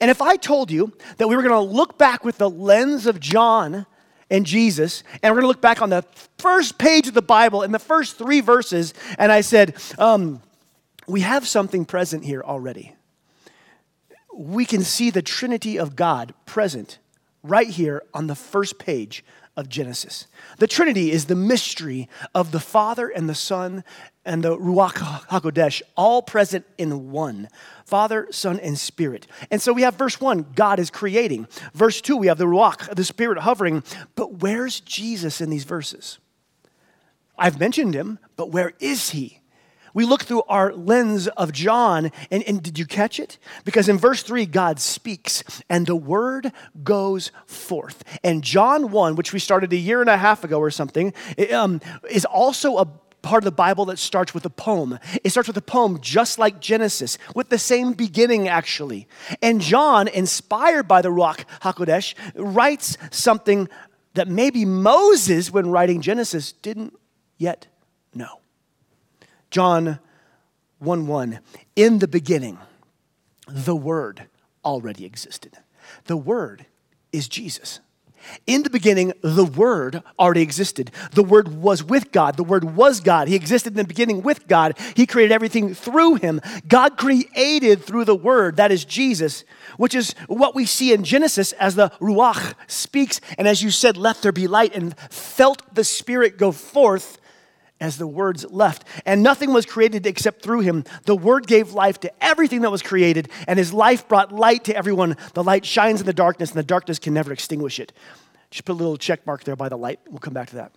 And 0.00 0.10
if 0.10 0.20
I 0.20 0.36
told 0.36 0.70
you 0.70 0.92
that 1.16 1.28
we 1.28 1.36
were 1.36 1.42
going 1.42 1.54
to 1.54 1.74
look 1.74 1.96
back 1.96 2.24
with 2.24 2.38
the 2.38 2.50
lens 2.50 3.06
of 3.06 3.20
John 3.20 3.86
and 4.30 4.44
Jesus, 4.44 5.02
and 5.22 5.32
we're 5.32 5.40
going 5.40 5.44
to 5.44 5.48
look 5.48 5.62
back 5.62 5.80
on 5.80 5.90
the 5.90 6.04
first 6.38 6.78
page 6.78 7.08
of 7.08 7.14
the 7.14 7.22
Bible 7.22 7.62
in 7.62 7.72
the 7.72 7.78
first 7.78 8.18
three 8.18 8.40
verses, 8.40 8.92
and 9.18 9.32
I 9.32 9.40
said, 9.40 9.74
um, 9.98 10.42
we 11.06 11.20
have 11.20 11.46
something 11.46 11.84
present 11.84 12.24
here 12.24 12.42
already. 12.42 12.94
We 14.34 14.64
can 14.64 14.82
see 14.82 15.10
the 15.10 15.22
Trinity 15.22 15.78
of 15.78 15.96
God 15.96 16.34
present 16.46 16.98
right 17.42 17.68
here 17.68 18.02
on 18.14 18.26
the 18.26 18.34
first 18.34 18.78
page 18.78 19.24
of 19.56 19.68
Genesis. 19.68 20.26
The 20.58 20.66
Trinity 20.66 21.10
is 21.10 21.26
the 21.26 21.34
mystery 21.34 22.08
of 22.34 22.52
the 22.52 22.60
Father 22.60 23.08
and 23.08 23.28
the 23.28 23.34
Son 23.34 23.84
and 24.24 24.44
the 24.44 24.56
Ruach 24.56 24.94
HaKodesh, 25.26 25.82
all 25.96 26.22
present 26.22 26.64
in 26.78 27.10
one 27.10 27.48
Father, 27.84 28.28
Son, 28.30 28.60
and 28.60 28.78
Spirit. 28.78 29.26
And 29.50 29.60
so 29.60 29.72
we 29.72 29.82
have 29.82 29.96
verse 29.96 30.20
one 30.20 30.46
God 30.54 30.78
is 30.78 30.90
creating. 30.90 31.48
Verse 31.74 32.00
two, 32.00 32.16
we 32.16 32.28
have 32.28 32.38
the 32.38 32.44
Ruach, 32.44 32.94
the 32.94 33.04
Spirit 33.04 33.38
hovering. 33.38 33.82
But 34.14 34.34
where's 34.34 34.80
Jesus 34.80 35.40
in 35.40 35.50
these 35.50 35.64
verses? 35.64 36.18
I've 37.36 37.58
mentioned 37.58 37.94
him, 37.94 38.18
but 38.36 38.50
where 38.50 38.72
is 38.78 39.10
he? 39.10 39.39
We 39.94 40.04
look 40.04 40.22
through 40.22 40.42
our 40.48 40.72
lens 40.72 41.28
of 41.28 41.52
John, 41.52 42.10
and, 42.30 42.42
and, 42.44 42.62
did 42.62 42.78
you 42.78 42.86
catch 42.86 43.18
it? 43.18 43.38
Because 43.64 43.88
in 43.88 43.98
verse 43.98 44.22
3, 44.22 44.46
God 44.46 44.78
speaks, 44.78 45.42
and 45.68 45.86
the 45.86 45.96
word 45.96 46.52
goes 46.84 47.32
forth. 47.46 48.04
And 48.22 48.42
John 48.42 48.90
1, 48.90 49.16
which 49.16 49.32
we 49.32 49.38
started 49.38 49.72
a 49.72 49.76
year 49.76 50.00
and 50.00 50.10
a 50.10 50.16
half 50.16 50.44
ago 50.44 50.58
or 50.58 50.70
something, 50.70 51.12
um, 51.52 51.80
is 52.08 52.24
also 52.24 52.78
a 52.78 52.86
part 53.22 53.42
of 53.42 53.44
the 53.44 53.52
Bible 53.52 53.84
that 53.86 53.98
starts 53.98 54.34
with 54.34 54.44
a 54.44 54.50
poem. 54.50 54.98
It 55.22 55.30
starts 55.30 55.46
with 55.46 55.56
a 55.56 55.62
poem 55.62 56.00
just 56.00 56.38
like 56.38 56.60
Genesis, 56.60 57.18
with 57.34 57.48
the 57.48 57.58
same 57.58 57.92
beginning, 57.92 58.48
actually. 58.48 59.08
And 59.42 59.60
John, 59.60 60.08
inspired 60.08 60.88
by 60.88 61.02
the 61.02 61.10
Ruach 61.10 61.44
HaKodesh, 61.62 62.14
writes 62.34 62.96
something 63.10 63.68
that 64.14 64.28
maybe 64.28 64.64
Moses, 64.64 65.50
when 65.50 65.70
writing 65.70 66.00
Genesis, 66.00 66.52
didn't 66.52 66.94
yet. 67.38 67.66
John 69.50 69.98
1 70.78 71.06
1. 71.06 71.40
In 71.76 71.98
the 71.98 72.08
beginning, 72.08 72.58
the 73.48 73.76
Word 73.76 74.28
already 74.64 75.04
existed. 75.04 75.58
The 76.04 76.16
Word 76.16 76.66
is 77.12 77.28
Jesus. 77.28 77.80
In 78.46 78.62
the 78.62 78.70
beginning, 78.70 79.12
the 79.22 79.44
Word 79.44 80.02
already 80.18 80.42
existed. 80.42 80.90
The 81.12 81.22
Word 81.22 81.48
was 81.48 81.82
with 81.82 82.12
God. 82.12 82.36
The 82.36 82.44
Word 82.44 82.64
was 82.76 83.00
God. 83.00 83.28
He 83.28 83.34
existed 83.34 83.72
in 83.72 83.78
the 83.78 83.84
beginning 83.84 84.22
with 84.22 84.46
God. 84.46 84.78
He 84.94 85.06
created 85.06 85.32
everything 85.32 85.74
through 85.74 86.16
Him. 86.16 86.40
God 86.68 86.96
created 86.96 87.82
through 87.82 88.04
the 88.04 88.14
Word, 88.14 88.56
that 88.56 88.70
is 88.70 88.84
Jesus, 88.84 89.44
which 89.78 89.94
is 89.94 90.12
what 90.26 90.54
we 90.54 90.66
see 90.66 90.92
in 90.92 91.02
Genesis 91.02 91.52
as 91.52 91.74
the 91.74 91.90
Ruach 92.00 92.54
speaks. 92.66 93.20
And 93.38 93.48
as 93.48 93.62
you 93.62 93.70
said, 93.70 93.96
let 93.96 94.22
there 94.22 94.32
be 94.32 94.46
light, 94.46 94.76
and 94.76 94.96
felt 95.10 95.74
the 95.74 95.84
Spirit 95.84 96.36
go 96.36 96.52
forth 96.52 97.18
as 97.80 97.98
the 97.98 98.06
words 98.06 98.44
left. 98.50 98.84
And 99.06 99.22
nothing 99.22 99.52
was 99.52 99.66
created 99.66 100.06
except 100.06 100.42
through 100.42 100.60
him. 100.60 100.84
The 101.04 101.16
word 101.16 101.46
gave 101.46 101.72
life 101.72 102.00
to 102.00 102.24
everything 102.24 102.60
that 102.62 102.70
was 102.70 102.82
created, 102.82 103.28
and 103.48 103.58
his 103.58 103.72
life 103.72 104.06
brought 104.08 104.32
light 104.32 104.64
to 104.64 104.76
everyone. 104.76 105.16
The 105.34 105.42
light 105.42 105.64
shines 105.64 106.00
in 106.00 106.06
the 106.06 106.12
darkness, 106.12 106.50
and 106.50 106.58
the 106.58 106.62
darkness 106.62 106.98
can 106.98 107.14
never 107.14 107.32
extinguish 107.32 107.80
it. 107.80 107.92
Just 108.50 108.64
put 108.64 108.72
a 108.72 108.74
little 108.74 108.96
check 108.96 109.26
mark 109.26 109.44
there 109.44 109.56
by 109.56 109.68
the 109.68 109.78
light. 109.78 110.00
We'll 110.08 110.18
come 110.18 110.34
back 110.34 110.50
to 110.50 110.56
that. 110.56 110.72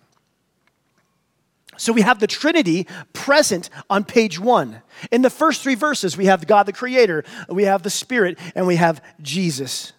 So 1.76 1.92
we 1.92 2.02
have 2.02 2.20
the 2.20 2.28
Trinity 2.28 2.86
present 3.12 3.68
on 3.90 4.04
page 4.04 4.38
one. 4.38 4.82
In 5.10 5.22
the 5.22 5.30
first 5.30 5.60
three 5.60 5.74
verses, 5.74 6.16
we 6.16 6.26
have 6.26 6.46
God 6.46 6.66
the 6.66 6.72
Creator, 6.72 7.24
we 7.48 7.64
have 7.64 7.82
the 7.82 7.90
Spirit, 7.90 8.38
and 8.54 8.66
we 8.66 8.76
have 8.76 9.02
Jesus. 9.20 9.92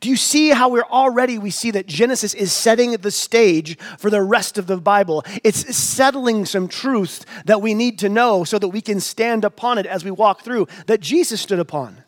Do 0.00 0.08
you 0.08 0.16
see 0.16 0.50
how 0.50 0.68
we're 0.68 0.82
already, 0.82 1.38
we 1.38 1.50
see 1.50 1.70
that 1.72 1.86
Genesis 1.86 2.34
is 2.34 2.52
setting 2.52 2.92
the 2.92 3.10
stage 3.10 3.78
for 3.98 4.10
the 4.10 4.22
rest 4.22 4.58
of 4.58 4.66
the 4.66 4.76
Bible? 4.76 5.24
It's 5.44 5.76
settling 5.76 6.44
some 6.44 6.68
truths 6.68 7.24
that 7.44 7.62
we 7.62 7.74
need 7.74 7.98
to 8.00 8.08
know 8.08 8.44
so 8.44 8.58
that 8.58 8.68
we 8.68 8.80
can 8.80 9.00
stand 9.00 9.44
upon 9.44 9.78
it 9.78 9.86
as 9.86 10.04
we 10.04 10.10
walk 10.10 10.42
through, 10.42 10.68
that 10.86 11.00
Jesus 11.00 11.40
stood 11.40 11.58
upon. 11.58 12.02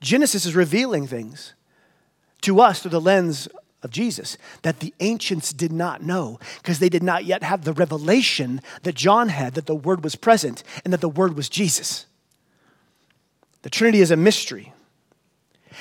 Genesis 0.00 0.46
is 0.46 0.56
revealing 0.56 1.06
things 1.06 1.54
to 2.42 2.60
us 2.60 2.80
through 2.80 2.90
the 2.90 3.00
lens 3.00 3.48
of 3.82 3.90
Jesus 3.90 4.36
that 4.62 4.80
the 4.80 4.94
ancients 5.00 5.52
did 5.52 5.72
not 5.72 6.02
know 6.02 6.38
because 6.58 6.78
they 6.78 6.88
did 6.88 7.02
not 7.02 7.24
yet 7.24 7.42
have 7.42 7.64
the 7.64 7.72
revelation 7.72 8.60
that 8.82 8.94
John 8.94 9.28
had 9.28 9.54
that 9.54 9.66
the 9.66 9.74
Word 9.74 10.04
was 10.04 10.16
present 10.16 10.62
and 10.84 10.92
that 10.92 11.00
the 11.00 11.08
Word 11.08 11.36
was 11.36 11.48
Jesus. 11.48 12.06
The 13.62 13.70
Trinity 13.70 14.00
is 14.00 14.10
a 14.10 14.16
mystery. 14.16 14.72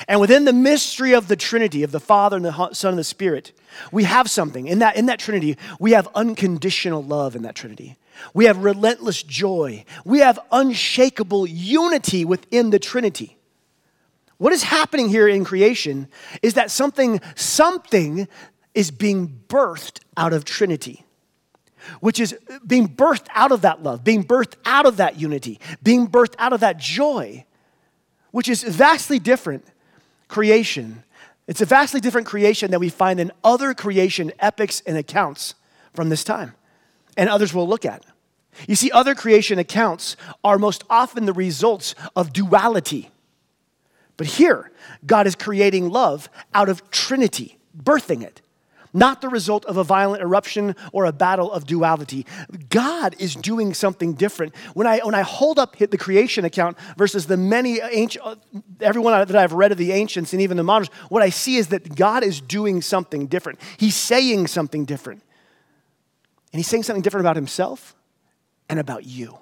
And 0.07 0.21
within 0.21 0.45
the 0.45 0.53
mystery 0.53 1.13
of 1.13 1.27
the 1.27 1.35
Trinity, 1.35 1.83
of 1.83 1.91
the 1.91 1.99
Father 1.99 2.37
and 2.37 2.45
the 2.45 2.73
Son 2.73 2.91
and 2.91 2.99
the 2.99 3.03
Spirit, 3.03 3.51
we 3.91 4.03
have 4.05 4.29
something. 4.29 4.67
In 4.67 4.79
that, 4.79 4.95
in 4.95 5.07
that 5.07 5.19
Trinity, 5.19 5.57
we 5.79 5.91
have 5.91 6.07
unconditional 6.15 7.03
love 7.03 7.35
in 7.35 7.43
that 7.43 7.55
Trinity. 7.55 7.97
We 8.33 8.45
have 8.45 8.63
relentless 8.63 9.23
joy. 9.23 9.85
We 10.05 10.19
have 10.19 10.39
unshakable 10.51 11.47
unity 11.47 12.25
within 12.25 12.69
the 12.69 12.79
Trinity. 12.79 13.37
What 14.37 14.53
is 14.53 14.63
happening 14.63 15.09
here 15.09 15.27
in 15.27 15.43
creation 15.43 16.07
is 16.41 16.53
that 16.53 16.71
something, 16.71 17.19
something 17.35 18.27
is 18.73 18.91
being 18.91 19.41
birthed 19.49 19.99
out 20.15 20.31
of 20.31 20.45
Trinity, 20.45 21.03
which 21.99 22.19
is 22.19 22.37
being 22.65 22.87
birthed 22.87 23.27
out 23.35 23.51
of 23.51 23.61
that 23.61 23.83
love, 23.83 24.03
being 24.03 24.23
birthed 24.23 24.53
out 24.63 24.85
of 24.85 24.97
that 24.97 25.19
unity, 25.19 25.59
being 25.83 26.07
birthed 26.07 26.35
out 26.39 26.53
of 26.53 26.61
that 26.61 26.77
joy, 26.77 27.45
which 28.31 28.47
is 28.47 28.63
vastly 28.63 29.19
different 29.19 29.65
creation. 30.29 31.03
It's 31.47 31.59
a 31.59 31.65
vastly 31.65 31.99
different 31.99 32.27
creation 32.27 32.71
than 32.71 32.79
we 32.79 32.87
find 32.89 33.19
in 33.19 33.33
other 33.43 33.73
creation 33.73 34.31
epics 34.39 34.81
and 34.85 34.97
accounts 34.97 35.55
from 35.93 36.07
this 36.07 36.23
time, 36.23 36.53
and 37.17 37.29
others 37.29 37.53
we'll 37.53 37.67
look 37.67 37.83
at. 37.83 38.05
You 38.67 38.75
see, 38.75 38.89
other 38.91 39.15
creation 39.15 39.59
accounts 39.59 40.15
are 40.43 40.57
most 40.57 40.85
often 40.89 41.25
the 41.25 41.33
results 41.33 41.95
of 42.15 42.31
duality 42.31 43.09
but 44.19 44.27
here, 44.27 44.69
God 45.05 45.27
is 45.27 45.35
creating 45.35 45.91
love 45.91 46.29
out 46.53 46.67
of 46.67 46.91
Trinity, 46.91 47.57
birthing 47.81 48.21
it, 48.21 48.41
not 48.93 49.21
the 49.21 49.29
result 49.29 49.65
of 49.65 49.77
a 49.77 49.83
violent 49.83 50.21
eruption 50.21 50.75
or 50.91 51.05
a 51.05 51.11
battle 51.11 51.51
of 51.51 51.65
duality. 51.65 52.25
God 52.69 53.15
is 53.19 53.35
doing 53.35 53.73
something 53.73 54.13
different. 54.13 54.55
When 54.73 54.87
I, 54.87 54.99
when 54.99 55.15
I 55.15 55.21
hold 55.21 55.59
up 55.59 55.77
the 55.77 55.97
creation 55.97 56.45
account 56.45 56.77
versus 56.97 57.27
the 57.27 57.37
many 57.37 57.79
ancient, 57.79 58.25
uh, 58.25 58.35
everyone 58.81 59.13
that 59.13 59.35
I've 59.35 59.53
read 59.53 59.71
of 59.71 59.77
the 59.77 59.91
ancients 59.91 60.33
and 60.33 60.41
even 60.41 60.57
the 60.57 60.63
moderns, 60.63 60.93
what 61.09 61.21
I 61.21 61.29
see 61.29 61.57
is 61.57 61.67
that 61.67 61.95
God 61.95 62.23
is 62.23 62.41
doing 62.41 62.81
something 62.81 63.27
different. 63.27 63.59
He's 63.77 63.95
saying 63.95 64.47
something 64.47 64.85
different. 64.85 65.21
And 66.51 66.59
he's 66.59 66.67
saying 66.67 66.83
something 66.83 67.03
different 67.03 67.25
about 67.25 67.35
himself 67.35 67.95
and 68.69 68.79
about 68.79 69.05
you 69.05 69.37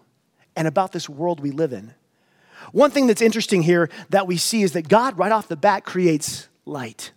and 0.56 0.68
about 0.68 0.92
this 0.92 1.08
world 1.08 1.40
we 1.40 1.52
live 1.52 1.72
in. 1.72 1.94
One 2.72 2.92
thing 2.92 3.08
that's 3.08 3.22
interesting 3.22 3.62
here 3.62 3.90
that 4.10 4.28
we 4.28 4.38
see 4.38 4.64
is 4.64 4.74
that 4.74 4.90
God, 4.90 5.18
right 5.18 5.32
off 5.32 5.48
the 5.48 5.56
bat, 5.56 5.86
creates 5.86 6.50
light. 6.66 7.12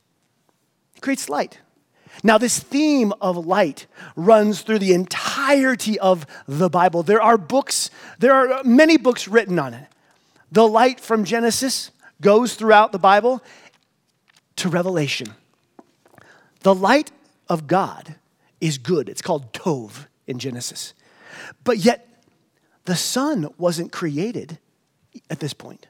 He 0.94 1.00
creates 1.00 1.28
light. 1.28 1.58
Now, 2.22 2.36
this 2.38 2.58
theme 2.58 3.12
of 3.20 3.46
light 3.46 3.86
runs 4.14 4.62
through 4.62 4.80
the 4.80 4.92
entirety 4.92 5.98
of 5.98 6.26
the 6.46 6.68
Bible. 6.68 7.02
There 7.02 7.22
are 7.22 7.38
books, 7.38 7.90
there 8.18 8.34
are 8.34 8.62
many 8.62 8.98
books 8.98 9.26
written 9.26 9.58
on 9.58 9.74
it. 9.74 9.86
The 10.52 10.68
light 10.68 11.00
from 11.00 11.24
Genesis 11.24 11.90
goes 12.20 12.54
throughout 12.54 12.92
the 12.92 12.98
Bible 12.98 13.42
to 14.56 14.68
Revelation. 14.68 15.28
The 16.60 16.74
light 16.74 17.10
of 17.48 17.66
God 17.66 18.16
is 18.60 18.76
good. 18.76 19.08
It's 19.08 19.22
called 19.22 19.52
Tov 19.52 20.06
in 20.26 20.38
Genesis. 20.38 20.92
But 21.64 21.78
yet, 21.78 22.06
the 22.84 22.96
sun 22.96 23.48
wasn't 23.56 23.92
created 23.92 24.58
at 25.30 25.40
this 25.40 25.54
point. 25.54 25.86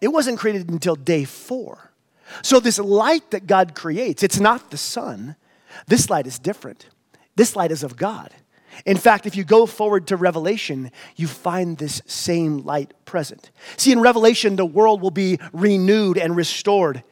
It 0.00 0.08
wasn't 0.08 0.38
created 0.38 0.70
until 0.70 0.96
day 0.96 1.24
four. 1.24 1.92
So, 2.42 2.60
this 2.60 2.78
light 2.78 3.30
that 3.30 3.46
God 3.46 3.74
creates, 3.74 4.22
it's 4.22 4.40
not 4.40 4.70
the 4.70 4.76
sun. 4.76 5.36
This 5.86 6.10
light 6.10 6.26
is 6.26 6.38
different. 6.38 6.88
This 7.36 7.56
light 7.56 7.70
is 7.70 7.82
of 7.82 7.96
God. 7.96 8.32
In 8.84 8.96
fact, 8.96 9.26
if 9.26 9.34
you 9.36 9.44
go 9.44 9.66
forward 9.66 10.06
to 10.08 10.16
Revelation, 10.16 10.90
you 11.16 11.26
find 11.26 11.78
this 11.78 12.00
same 12.06 12.58
light 12.58 12.92
present. 13.04 13.50
See, 13.76 13.92
in 13.92 14.00
Revelation, 14.00 14.56
the 14.56 14.66
world 14.66 15.00
will 15.00 15.10
be 15.10 15.38
renewed 15.52 16.18
and 16.18 16.36
restored. 16.36 17.02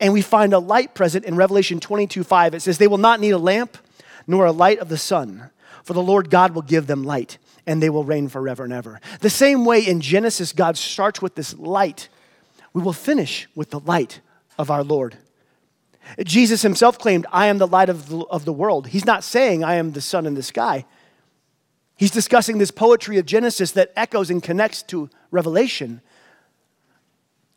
And 0.00 0.12
we 0.12 0.22
find 0.22 0.52
a 0.52 0.58
light 0.58 0.94
present 0.94 1.24
in 1.24 1.36
Revelation 1.36 1.80
22 1.80 2.24
5. 2.24 2.54
It 2.54 2.60
says, 2.60 2.78
They 2.78 2.86
will 2.86 2.98
not 2.98 3.20
need 3.20 3.30
a 3.30 3.38
lamp 3.38 3.78
nor 4.26 4.46
a 4.46 4.52
light 4.52 4.78
of 4.78 4.88
the 4.88 4.98
sun, 4.98 5.50
for 5.82 5.92
the 5.92 6.02
Lord 6.02 6.30
God 6.30 6.54
will 6.54 6.62
give 6.62 6.86
them 6.86 7.04
light 7.04 7.38
and 7.66 7.82
they 7.82 7.90
will 7.90 8.04
reign 8.04 8.28
forever 8.28 8.64
and 8.64 8.72
ever. 8.72 9.00
The 9.20 9.30
same 9.30 9.64
way 9.64 9.80
in 9.80 10.00
Genesis, 10.00 10.52
God 10.52 10.76
starts 10.76 11.20
with 11.20 11.34
this 11.34 11.54
light. 11.58 12.08
We 12.72 12.82
will 12.82 12.92
finish 12.92 13.48
with 13.54 13.70
the 13.70 13.80
light 13.80 14.20
of 14.58 14.70
our 14.70 14.84
Lord. 14.84 15.16
Jesus 16.24 16.62
himself 16.62 16.98
claimed, 16.98 17.26
I 17.32 17.46
am 17.46 17.58
the 17.58 17.66
light 17.66 17.88
of 17.88 18.08
the, 18.08 18.18
of 18.30 18.44
the 18.44 18.52
world. 18.52 18.88
He's 18.88 19.04
not 19.04 19.24
saying, 19.24 19.64
I 19.64 19.74
am 19.74 19.92
the 19.92 20.00
sun 20.00 20.26
in 20.26 20.34
the 20.34 20.42
sky. 20.42 20.84
He's 21.96 22.10
discussing 22.10 22.58
this 22.58 22.70
poetry 22.70 23.18
of 23.18 23.26
Genesis 23.26 23.72
that 23.72 23.92
echoes 23.96 24.30
and 24.30 24.42
connects 24.42 24.82
to 24.84 25.08
Revelation. 25.30 26.00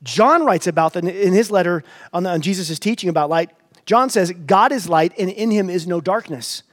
John 0.02 0.46
writes 0.46 0.66
about 0.66 0.94
that 0.94 1.04
in 1.04 1.34
his 1.34 1.52
letter 1.52 1.84
on, 2.14 2.26
on 2.26 2.42
Jesus' 2.42 2.80
teaching 2.80 3.10
about 3.10 3.30
light. 3.30 3.52
John 3.86 4.10
says, 4.10 4.32
God 4.32 4.72
is 4.72 4.88
light, 4.88 5.14
and 5.18 5.30
in 5.30 5.52
him 5.52 5.70
is 5.70 5.88
no 5.88 6.00
darkness. 6.00 6.64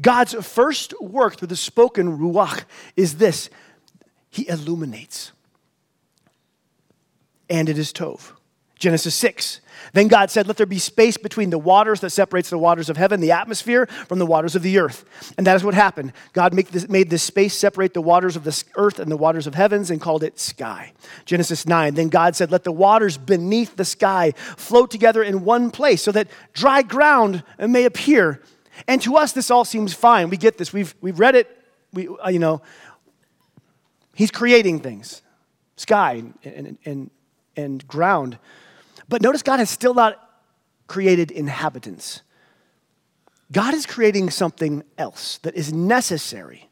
God's 0.00 0.34
first 0.44 0.94
work 1.00 1.36
through 1.36 1.48
the 1.48 1.56
spoken 1.56 2.18
ruach 2.18 2.64
is 2.96 3.16
this 3.16 3.50
He 4.30 4.48
illuminates. 4.48 5.32
And 7.48 7.68
it 7.68 7.78
is 7.78 7.92
Tov. 7.92 8.32
Genesis 8.82 9.14
6. 9.14 9.60
Then 9.92 10.08
God 10.08 10.28
said, 10.28 10.48
Let 10.48 10.56
there 10.56 10.66
be 10.66 10.80
space 10.80 11.16
between 11.16 11.50
the 11.50 11.58
waters 11.58 12.00
that 12.00 12.10
separates 12.10 12.50
the 12.50 12.58
waters 12.58 12.90
of 12.90 12.96
heaven, 12.96 13.20
the 13.20 13.30
atmosphere, 13.30 13.86
from 13.86 14.18
the 14.18 14.26
waters 14.26 14.56
of 14.56 14.62
the 14.62 14.76
earth. 14.78 15.04
And 15.38 15.46
that 15.46 15.54
is 15.54 15.62
what 15.62 15.74
happened. 15.74 16.12
God 16.32 16.52
this, 16.52 16.88
made 16.88 17.08
this 17.08 17.22
space 17.22 17.54
separate 17.54 17.94
the 17.94 18.02
waters 18.02 18.34
of 18.34 18.42
the 18.42 18.64
earth 18.74 18.98
and 18.98 19.08
the 19.08 19.16
waters 19.16 19.46
of 19.46 19.54
heavens 19.54 19.88
and 19.88 20.00
called 20.00 20.24
it 20.24 20.40
sky. 20.40 20.94
Genesis 21.26 21.64
9. 21.64 21.94
Then 21.94 22.08
God 22.08 22.34
said, 22.34 22.50
Let 22.50 22.64
the 22.64 22.72
waters 22.72 23.16
beneath 23.16 23.76
the 23.76 23.84
sky 23.84 24.32
float 24.56 24.90
together 24.90 25.22
in 25.22 25.44
one 25.44 25.70
place 25.70 26.02
so 26.02 26.10
that 26.10 26.26
dry 26.52 26.82
ground 26.82 27.44
may 27.60 27.84
appear. 27.84 28.42
And 28.88 29.00
to 29.02 29.14
us, 29.14 29.30
this 29.30 29.48
all 29.48 29.64
seems 29.64 29.94
fine. 29.94 30.28
We 30.28 30.36
get 30.36 30.58
this. 30.58 30.72
We've, 30.72 30.92
we've 31.00 31.20
read 31.20 31.36
it. 31.36 31.48
We, 31.92 32.08
uh, 32.08 32.30
you 32.30 32.40
know, 32.40 32.62
he's 34.16 34.32
creating 34.32 34.80
things 34.80 35.22
sky 35.76 36.24
and, 36.42 36.78
and, 36.84 37.10
and 37.56 37.86
ground. 37.86 38.38
But 39.12 39.20
notice 39.20 39.42
God 39.42 39.58
has 39.58 39.68
still 39.68 39.92
not 39.92 40.26
created 40.86 41.30
inhabitants. 41.30 42.22
God 43.52 43.74
is 43.74 43.84
creating 43.84 44.30
something 44.30 44.84
else 44.96 45.36
that 45.42 45.54
is 45.54 45.70
necessary. 45.70 46.70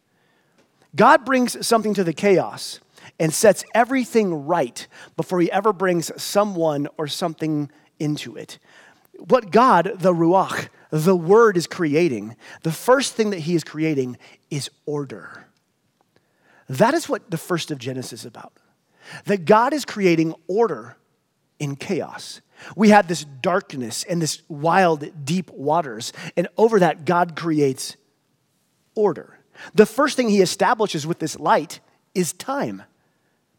God 0.97 1.27
brings 1.27 1.67
something 1.67 1.93
to 1.93 2.03
the 2.03 2.15
chaos 2.15 2.81
and 3.19 3.35
sets 3.35 3.63
everything 3.75 4.47
right 4.47 4.87
before 5.19 5.43
he 5.43 5.53
ever 5.53 5.75
brings 5.75 6.11
someone 6.17 6.89
or 6.97 7.07
something 7.07 7.71
into 7.99 8.37
it. 8.37 8.59
What 9.19 9.51
God, 9.51 9.93
the 9.97 10.15
Ruach, 10.15 10.71
the 10.89 11.15
Word 11.15 11.59
is 11.59 11.67
creating, 11.67 12.37
the 12.63 12.73
first 12.73 13.17
thing 13.17 13.29
that 13.31 13.41
He 13.41 13.55
is 13.55 13.65
creating 13.65 14.17
is 14.51 14.71
order. 14.87 15.45
That 16.71 16.95
is 16.95 17.07
what 17.07 17.31
the 17.31 17.37
first 17.37 17.71
of 17.71 17.77
Genesis 17.77 18.21
is 18.21 18.25
about. 18.25 18.55
That 19.27 19.45
God 19.45 19.75
is 19.75 19.85
creating 19.85 20.35
order 20.49 20.97
in 21.61 21.77
chaos. 21.77 22.41
We 22.75 22.89
had 22.89 23.07
this 23.07 23.25
darkness 23.25 24.03
and 24.05 24.21
this 24.21 24.43
wild, 24.49 25.25
deep 25.25 25.51
waters. 25.51 26.13
And 26.37 26.49
over 26.57 26.81
that, 26.81 27.05
God 27.05 27.37
creates 27.37 27.97
order. 28.95 29.39
The 29.75 29.87
first 29.87 30.17
thing 30.17 30.29
he 30.29 30.41
establishes 30.41 31.07
with 31.07 31.19
this 31.19 31.39
light 31.39 31.81
is 32.15 32.33
time. 32.33 32.83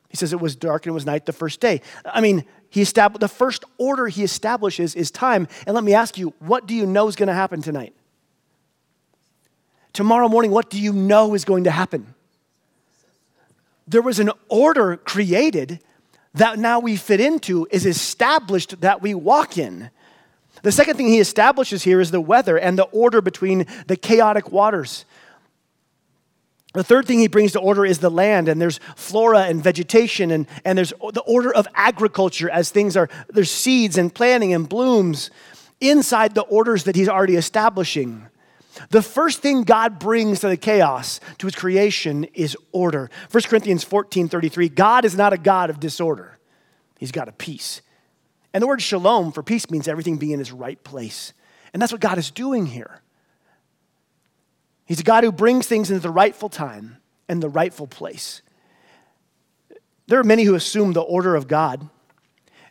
He 0.10 0.18
says 0.18 0.34
it 0.34 0.42
was 0.42 0.56
dark 0.56 0.86
and 0.86 0.92
it 0.92 0.94
was 0.94 1.06
night 1.06 1.26
the 1.26 1.34
first 1.34 1.62
day. 1.62 1.82
I 2.04 2.20
mean, 2.20 2.44
he 2.70 2.82
established 2.82 3.22
the 3.22 3.28
first 3.28 3.64
order 3.78 4.08
he 4.08 4.24
establishes 4.24 4.94
is 4.94 5.10
time. 5.10 5.48
And 5.66 5.74
let 5.74 5.84
me 5.84 5.94
ask 5.94 6.18
you, 6.18 6.34
what 6.40 6.68
do 6.68 6.76
you 6.76 6.86
know 6.86 7.08
is 7.08 7.16
going 7.16 7.28
to 7.28 7.34
happen 7.34 7.62
tonight? 7.62 7.94
Tomorrow 9.94 10.28
morning, 10.28 10.52
what 10.52 10.70
do 10.70 10.80
you 10.80 10.94
know 10.94 11.34
is 11.34 11.46
going 11.46 11.66
to 11.66 11.72
happen? 11.72 12.14
There 13.88 14.02
was 14.02 14.20
an 14.20 14.32
order 14.48 14.98
created 14.98 15.80
that 16.34 16.60
now 16.60 16.80
we 16.80 16.96
fit 16.96 17.20
into, 17.20 17.68
is 17.72 17.86
established 17.86 18.82
that 18.82 19.02
we 19.02 19.14
walk 19.14 19.58
in. 19.58 19.90
The 20.64 20.72
second 20.72 20.98
thing 20.98 21.08
he 21.08 21.20
establishes 21.20 21.84
here 21.84 22.00
is 22.00 22.12
the 22.12 22.22
weather 22.22 22.58
and 22.58 22.78
the 22.78 22.84
order 22.84 23.22
between 23.22 23.66
the 23.88 23.96
chaotic 23.96 24.52
waters. 24.52 25.06
The 26.74 26.84
third 26.84 27.06
thing 27.06 27.20
he 27.20 27.28
brings 27.28 27.52
to 27.52 27.60
order 27.60 27.86
is 27.86 28.00
the 28.00 28.10
land, 28.10 28.48
and 28.48 28.62
there's 28.62 28.80
flora 28.96 29.42
and 29.42 29.62
vegetation, 29.62 30.32
and, 30.32 30.48
and 30.64 30.78
there's 30.78 30.94
the 31.14 31.24
order 31.28 31.54
of 31.54 31.68
agriculture 31.76 32.50
as 32.50 32.70
things 32.70 32.96
are, 32.96 33.10
there's 33.30 33.52
seeds 33.52 33.98
and 33.98 34.14
planting 34.14 34.54
and 34.54 34.70
blooms 34.70 35.32
inside 35.82 36.34
the 36.34 36.44
orders 36.44 36.86
that 36.86 36.96
he's 36.96 37.10
already 37.10 37.36
establishing. 37.36 38.28
The 38.90 39.02
first 39.02 39.40
thing 39.40 39.64
God 39.64 40.00
brings 40.00 40.40
to 40.42 40.48
the 40.48 40.58
chaos, 40.58 41.20
to 41.40 41.48
his 41.48 41.56
creation, 41.56 42.26
is 42.34 42.56
order. 42.72 43.10
1 43.32 43.44
Corinthians 43.44 43.84
14 43.84 44.30
33, 44.30 44.70
God 44.70 45.06
is 45.06 45.16
not 45.16 45.34
a 45.34 45.38
God 45.38 45.70
of 45.70 45.80
disorder, 45.80 46.38
he's 46.98 47.12
got 47.12 47.28
a 47.28 47.34
peace. 47.34 47.82
And 48.54 48.62
the 48.62 48.68
word 48.68 48.82
shalom 48.82 49.32
for 49.32 49.44
peace 49.44 49.70
means 49.70 49.88
everything 49.88 50.18
being 50.18 50.34
in 50.34 50.42
its 50.42 50.52
right 50.52 50.82
place. 50.84 51.32
And 51.74 51.82
that's 51.82 51.92
what 51.92 52.02
God 52.02 52.18
is 52.18 52.32
doing 52.32 52.66
here. 52.66 53.02
He's 54.86 55.00
a 55.00 55.04
God 55.04 55.24
who 55.24 55.32
brings 55.32 55.68
things 55.68 55.90
into 55.90 56.02
the 56.02 56.10
rightful 56.10 56.50
time 56.50 56.98
and 57.30 57.42
the 57.42 57.48
rightful 57.48 57.88
place. 57.88 58.42
There 60.08 60.20
are 60.20 60.24
many 60.26 60.44
who 60.44 60.56
assume 60.56 60.92
the 60.92 61.00
order 61.00 61.36
of 61.36 61.48
God 61.48 61.90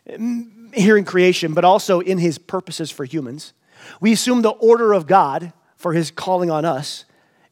here 0.05 0.97
in 0.97 1.03
creation, 1.03 1.55
but 1.55 1.65
also 1.65 1.99
in 1.99 2.19
his 2.19 2.37
purposes 2.37 2.91
for 2.91 3.05
humans. 3.05 3.53
We 3.99 4.11
assume 4.11 4.43
the 4.43 4.49
order 4.49 4.93
of 4.93 5.07
God 5.07 5.53
for 5.81 5.93
his 5.93 6.11
calling 6.11 6.51
on 6.51 6.63
us 6.63 7.05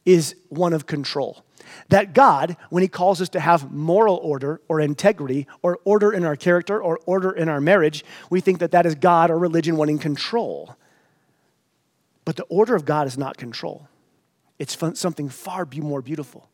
is 0.06 0.36
one 0.48 0.72
of 0.72 0.86
control. 0.86 1.44
That 1.88 2.14
God, 2.14 2.56
when 2.70 2.82
he 2.82 2.88
calls 2.88 3.20
us 3.20 3.28
to 3.30 3.40
have 3.40 3.70
moral 3.70 4.16
order 4.16 4.60
or 4.68 4.80
integrity 4.80 5.46
or 5.62 5.78
order 5.84 6.12
in 6.12 6.24
our 6.24 6.36
character 6.36 6.80
or 6.80 6.98
order 7.06 7.30
in 7.32 7.48
our 7.48 7.60
marriage, 7.60 8.04
we 8.30 8.40
think 8.40 8.60
that 8.60 8.70
that 8.70 8.86
is 8.86 8.94
God 8.94 9.30
or 9.30 9.38
religion 9.38 9.76
wanting 9.76 9.98
control. 9.98 10.76
But 12.24 12.36
the 12.36 12.44
order 12.44 12.74
of 12.74 12.84
God 12.84 13.06
is 13.06 13.18
not 13.18 13.36
control. 13.36 13.88
It's 14.58 14.76
something 14.94 15.28
far 15.28 15.66
more 15.76 16.02
beautiful. 16.02 16.48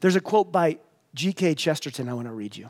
There's 0.00 0.16
a 0.16 0.20
quote 0.20 0.50
by 0.50 0.78
G.K. 1.14 1.54
Chesterton 1.54 2.08
I 2.08 2.14
want 2.14 2.26
to 2.26 2.32
read 2.32 2.56
you. 2.56 2.68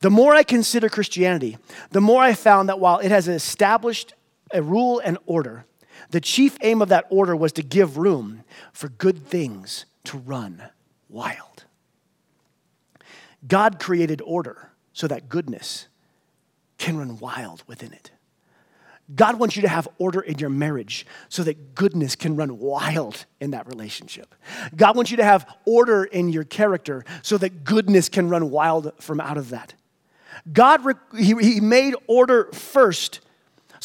The 0.00 0.10
more 0.10 0.34
I 0.34 0.42
consider 0.42 0.88
Christianity, 0.88 1.56
the 1.90 2.00
more 2.00 2.22
I 2.22 2.34
found 2.34 2.68
that 2.68 2.80
while 2.80 2.98
it 2.98 3.10
has 3.10 3.28
established 3.28 4.14
a 4.52 4.62
rule 4.62 5.00
and 5.00 5.18
order, 5.26 5.64
the 6.10 6.20
chief 6.20 6.56
aim 6.60 6.82
of 6.82 6.88
that 6.88 7.06
order 7.10 7.34
was 7.34 7.52
to 7.52 7.62
give 7.62 7.96
room 7.96 8.44
for 8.72 8.88
good 8.88 9.26
things 9.26 9.86
to 10.04 10.18
run 10.18 10.62
wild. 11.08 11.64
God 13.46 13.78
created 13.78 14.20
order 14.22 14.70
so 14.92 15.06
that 15.06 15.28
goodness 15.28 15.88
can 16.78 16.96
run 16.96 17.18
wild 17.18 17.62
within 17.66 17.92
it. 17.92 18.10
God 19.14 19.38
wants 19.38 19.54
you 19.54 19.62
to 19.62 19.68
have 19.68 19.86
order 19.98 20.20
in 20.20 20.38
your 20.38 20.50
marriage 20.50 21.06
so 21.28 21.44
that 21.44 21.76
goodness 21.76 22.16
can 22.16 22.34
run 22.34 22.58
wild 22.58 23.24
in 23.40 23.52
that 23.52 23.68
relationship. 23.68 24.34
God 24.74 24.96
wants 24.96 25.12
you 25.12 25.16
to 25.18 25.24
have 25.24 25.46
order 25.64 26.04
in 26.04 26.28
your 26.28 26.42
character 26.42 27.04
so 27.22 27.38
that 27.38 27.62
goodness 27.62 28.08
can 28.08 28.28
run 28.28 28.50
wild 28.50 28.92
from 28.98 29.20
out 29.20 29.38
of 29.38 29.50
that. 29.50 29.74
God, 30.52 30.80
he, 31.16 31.60
made 31.60 31.94
order 32.08 32.50
first 32.52 33.20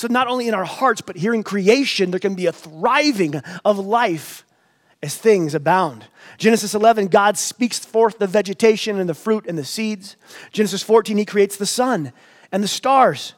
so, 0.01 0.07
not 0.07 0.27
only 0.27 0.47
in 0.47 0.55
our 0.55 0.65
hearts, 0.65 0.99
but 0.99 1.15
here 1.15 1.31
in 1.31 1.43
creation, 1.43 2.09
there 2.09 2.19
can 2.19 2.33
be 2.33 2.47
a 2.47 2.51
thriving 2.51 3.35
of 3.63 3.77
life 3.77 4.43
as 5.03 5.15
things 5.15 5.53
abound. 5.53 6.05
Genesis 6.39 6.73
11, 6.73 7.09
God 7.09 7.37
speaks 7.37 7.77
forth 7.77 8.17
the 8.17 8.25
vegetation 8.25 8.99
and 8.99 9.07
the 9.07 9.13
fruit 9.13 9.45
and 9.47 9.59
the 9.59 9.63
seeds. 9.63 10.15
Genesis 10.51 10.81
14, 10.81 11.17
He 11.17 11.25
creates 11.25 11.55
the 11.55 11.67
sun 11.67 12.13
and 12.51 12.63
the 12.63 12.67
stars, 12.67 13.35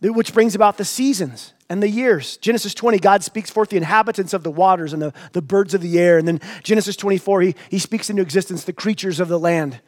which 0.00 0.32
brings 0.32 0.54
about 0.54 0.78
the 0.78 0.84
seasons 0.84 1.54
and 1.68 1.82
the 1.82 1.88
years. 1.88 2.36
Genesis 2.36 2.72
20, 2.72 3.00
God 3.00 3.24
speaks 3.24 3.50
forth 3.50 3.70
the 3.70 3.76
inhabitants 3.76 4.32
of 4.32 4.44
the 4.44 4.50
waters 4.52 4.92
and 4.92 5.02
the, 5.02 5.12
the 5.32 5.42
birds 5.42 5.74
of 5.74 5.80
the 5.80 5.98
air. 5.98 6.18
And 6.18 6.28
then 6.28 6.40
Genesis 6.62 6.94
24, 6.94 7.40
he, 7.40 7.54
he 7.68 7.80
speaks 7.80 8.10
into 8.10 8.22
existence 8.22 8.62
the 8.62 8.72
creatures 8.72 9.18
of 9.18 9.26
the 9.26 9.40
land. 9.40 9.80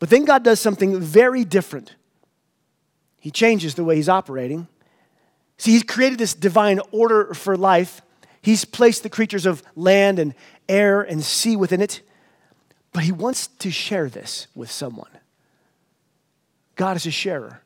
But 0.00 0.10
then 0.10 0.24
God 0.24 0.42
does 0.42 0.58
something 0.58 0.98
very 0.98 1.44
different. 1.44 1.94
He 3.20 3.30
changes 3.30 3.76
the 3.76 3.84
way 3.84 3.94
he's 3.94 4.08
operating. 4.08 4.66
See, 5.60 5.72
he's 5.72 5.82
created 5.82 6.18
this 6.18 6.32
divine 6.32 6.80
order 6.90 7.34
for 7.34 7.54
life. 7.54 8.00
He's 8.40 8.64
placed 8.64 9.02
the 9.02 9.10
creatures 9.10 9.44
of 9.44 9.62
land 9.76 10.18
and 10.18 10.34
air 10.70 11.02
and 11.02 11.22
sea 11.22 11.54
within 11.54 11.82
it. 11.82 12.00
But 12.94 13.02
he 13.02 13.12
wants 13.12 13.48
to 13.48 13.70
share 13.70 14.08
this 14.08 14.46
with 14.54 14.70
someone. 14.70 15.10
God 16.76 16.96
is 16.96 17.04
a 17.04 17.10
sharer. 17.10 17.60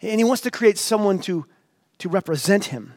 And 0.00 0.20
he 0.20 0.22
wants 0.22 0.42
to 0.42 0.52
create 0.52 0.78
someone 0.78 1.18
to, 1.22 1.44
to 1.98 2.08
represent 2.08 2.66
him. 2.66 2.94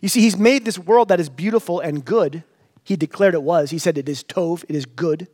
You 0.00 0.08
see, 0.08 0.20
he's 0.20 0.36
made 0.36 0.64
this 0.64 0.78
world 0.78 1.08
that 1.08 1.18
is 1.18 1.28
beautiful 1.28 1.80
and 1.80 2.04
good. 2.04 2.44
He 2.84 2.94
declared 2.94 3.34
it 3.34 3.42
was. 3.42 3.70
He 3.70 3.80
said 3.80 3.98
it 3.98 4.08
is 4.08 4.22
tov, 4.22 4.64
it 4.68 4.76
is 4.76 4.86
good. 4.86 5.26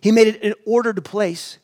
He 0.00 0.10
made 0.10 0.26
it 0.26 0.42
an 0.42 0.54
ordered 0.66 1.04
place, 1.04 1.58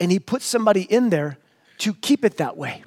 and 0.00 0.10
he 0.10 0.18
put 0.18 0.40
somebody 0.40 0.84
in 0.84 1.10
there 1.10 1.36
to 1.80 1.92
keep 1.92 2.24
it 2.24 2.38
that 2.38 2.56
way. 2.56 2.84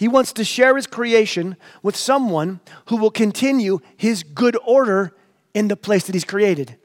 He 0.00 0.08
wants 0.08 0.32
to 0.32 0.44
share 0.44 0.76
his 0.76 0.86
creation 0.86 1.58
with 1.82 1.94
someone 1.94 2.60
who 2.86 2.96
will 2.96 3.10
continue 3.10 3.80
his 3.98 4.22
good 4.22 4.56
order 4.64 5.14
in 5.52 5.68
the 5.68 5.76
place 5.76 6.06
that 6.06 6.14
he's 6.14 6.24
created. 6.24 6.78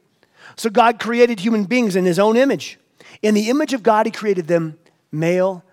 So 0.54 0.68
God 0.68 1.00
created 1.00 1.40
human 1.40 1.64
beings 1.64 1.96
in 1.96 2.04
his 2.04 2.18
own 2.18 2.36
image. 2.36 2.78
In 3.22 3.32
the 3.32 3.48
image 3.48 3.72
of 3.72 3.82
God, 3.82 4.04
he 4.04 4.12
created 4.12 4.48
them 4.48 4.78
male 5.10 5.64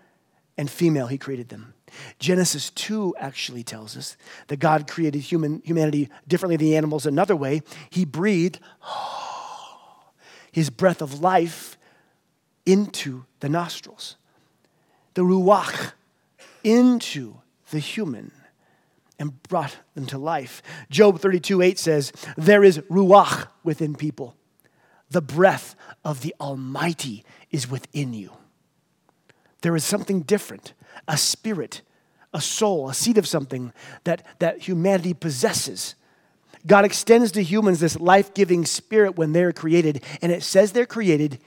and 0.57 0.69
female, 0.69 1.07
he 1.07 1.17
created 1.17 1.49
them. 1.49 1.73
Genesis 2.17 2.69
2 2.69 3.13
actually 3.19 3.61
tells 3.61 3.97
us 3.97 4.15
that 4.47 4.61
God 4.61 4.89
created 4.89 5.19
human, 5.19 5.61
humanity 5.65 6.07
differently 6.25 6.55
than 6.55 6.67
the 6.67 6.77
animals 6.77 7.05
another 7.05 7.35
way. 7.35 7.61
He 7.89 8.05
breathed 8.05 8.61
his 10.53 10.69
breath 10.69 11.01
of 11.01 11.19
life 11.19 11.77
into 12.65 13.25
the 13.41 13.49
nostrils. 13.49 14.15
The 15.15 15.23
ruach 15.23 15.91
into 16.63 17.37
the 17.71 17.79
human 17.79 18.31
and 19.19 19.41
brought 19.43 19.77
them 19.95 20.05
to 20.07 20.17
life. 20.17 20.61
Job 20.89 21.19
32 21.19 21.61
8 21.61 21.79
says, 21.79 22.11
There 22.37 22.63
is 22.63 22.79
ruach 22.89 23.47
within 23.63 23.95
people. 23.95 24.35
The 25.09 25.21
breath 25.21 25.75
of 26.03 26.21
the 26.21 26.33
Almighty 26.39 27.23
is 27.51 27.69
within 27.69 28.13
you. 28.13 28.31
There 29.61 29.75
is 29.75 29.83
something 29.83 30.21
different, 30.21 30.73
a 31.07 31.17
spirit, 31.17 31.81
a 32.33 32.41
soul, 32.41 32.89
a 32.89 32.93
seed 32.93 33.17
of 33.17 33.27
something 33.27 33.71
that, 34.03 34.25
that 34.39 34.59
humanity 34.59 35.13
possesses. 35.13 35.95
God 36.65 36.83
extends 36.83 37.31
to 37.33 37.43
humans 37.43 37.79
this 37.79 37.99
life 37.99 38.33
giving 38.33 38.65
spirit 38.65 39.15
when 39.15 39.33
they're 39.33 39.53
created, 39.53 40.03
and 40.21 40.31
it 40.31 40.43
says 40.43 40.71
they're 40.71 40.85
created 40.85 41.39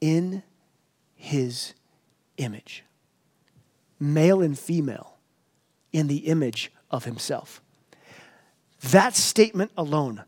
in 0.00 0.42
His 1.14 1.74
image 2.38 2.84
male 4.02 4.42
and 4.42 4.58
female, 4.58 5.16
in 5.92 6.08
the 6.08 6.18
image 6.18 6.72
of 6.90 7.04
himself. 7.04 7.62
That 8.90 9.14
statement 9.14 9.70
alone, 9.76 10.24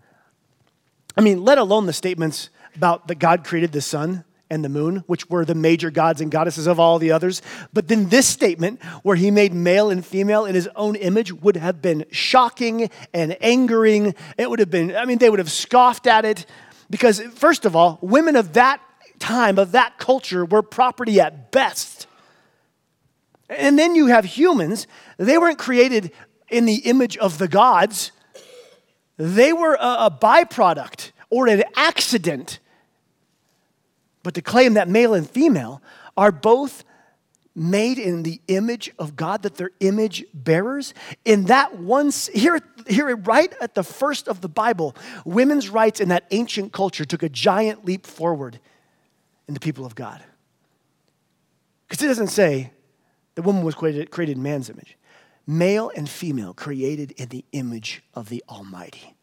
I 1.17 1.21
mean, 1.21 1.45
let 1.45 1.59
alone 1.59 1.87
the 1.87 1.93
statements 1.93 2.51
about 2.77 3.09
that 3.09 3.17
God 3.17 3.45
created 3.45 3.73
the 3.73 3.81
sun 3.81 4.25
and 4.51 4.63
the 4.65 4.69
moon, 4.69 5.03
which 5.07 5.29
were 5.31 5.45
the 5.45 5.55
major 5.55 5.91
gods 5.91 6.21
and 6.21 6.31
goddesses 6.31 6.67
of 6.67 6.79
all 6.79 6.99
the 6.99 7.11
others. 7.11 7.41
But 7.73 7.89
then 7.89 8.09
this 8.09 8.27
statement, 8.29 8.83
where 9.03 9.17
he 9.17 9.31
made 9.31 9.55
male 9.55 9.91
and 9.91 10.05
female 10.05 10.45
in 10.45 10.55
his 10.55 10.69
own 10.77 10.97
image, 10.97 11.33
would 11.33 11.57
have 11.57 11.81
been 11.81 12.05
shocking 12.11 12.91
and 13.13 13.37
angering. 13.41 14.15
It 14.37 14.51
would 14.51 14.59
have 14.59 14.71
been, 14.71 14.95
I 14.95 15.05
mean, 15.07 15.19
they 15.19 15.31
would 15.31 15.39
have 15.39 15.51
scoffed 15.51 16.07
at 16.07 16.25
it 16.25 16.47
because, 16.91 17.21
first 17.21 17.65
of 17.65 17.75
all, 17.75 17.99
women 18.03 18.37
of 18.37 18.53
that 18.53 18.81
time, 19.19 19.59
of 19.59 19.73
that 19.73 19.99
culture, 19.99 20.45
were 20.45 20.63
property 20.63 21.21
at 21.21 21.51
best. 21.51 22.07
And 23.49 23.79
then 23.79 23.95
you 23.95 24.07
have 24.07 24.25
humans. 24.25 24.87
They 25.19 25.39
weren't 25.39 25.59
created 25.59 26.13
in 26.49 26.67
the 26.67 26.77
image 26.77 27.17
of 27.17 27.39
the 27.39 27.49
gods, 27.49 28.13
they 29.17 29.53
were 29.53 29.75
a, 29.75 30.07
a 30.07 30.11
byproduct 30.11 31.13
or 31.31 31.49
an 31.49 31.65
accident. 31.77 32.61
But 34.23 34.35
to 34.35 34.43
claim 34.43 34.75
that 34.75 34.89
male 34.89 35.15
and 35.15 35.29
female 35.29 35.83
are 36.17 36.33
both 36.33 36.85
made 37.55 37.99
in 37.99 38.25
the 38.25 38.41
image 38.49 38.91
of 38.99 39.15
God, 39.15 39.43
that 39.43 39.55
they're 39.57 39.71
image 39.81 40.25
bearers. 40.35 40.93
In 41.25 41.45
that 41.45 41.79
one, 41.79 42.11
here, 42.33 42.61
here 42.89 43.15
right 43.15 43.53
at 43.61 43.75
the 43.75 43.85
first 43.85 44.27
of 44.27 44.41
the 44.41 44.49
Bible, 44.49 44.97
women's 45.25 45.69
rights 45.69 46.01
in 46.01 46.09
that 46.09 46.27
ancient 46.33 46.73
culture 46.73 47.05
took 47.05 47.23
a 47.23 47.29
giant 47.29 47.85
leap 47.85 48.07
forward 48.07 48.59
in 49.47 49.55
the 49.55 49.61
people 49.61 49.87
of 49.87 49.95
God. 49.95 50.23
Because 51.87 52.03
it 52.03 52.09
doesn't 52.09 52.29
say 52.29 52.73
the 53.35 53.43
woman 53.43 53.65
was 53.65 53.75
created, 53.75 54.11
created 54.11 54.37
in 54.37 54.43
man's 54.43 54.71
image, 54.71 54.97
male 55.47 55.91
and 55.97 56.09
female 56.09 56.55
created 56.55 57.13
in 57.13 57.29
the 57.29 57.45
image 57.53 58.03
of 58.15 58.29
the 58.29 58.43
Almighty. 58.49 59.14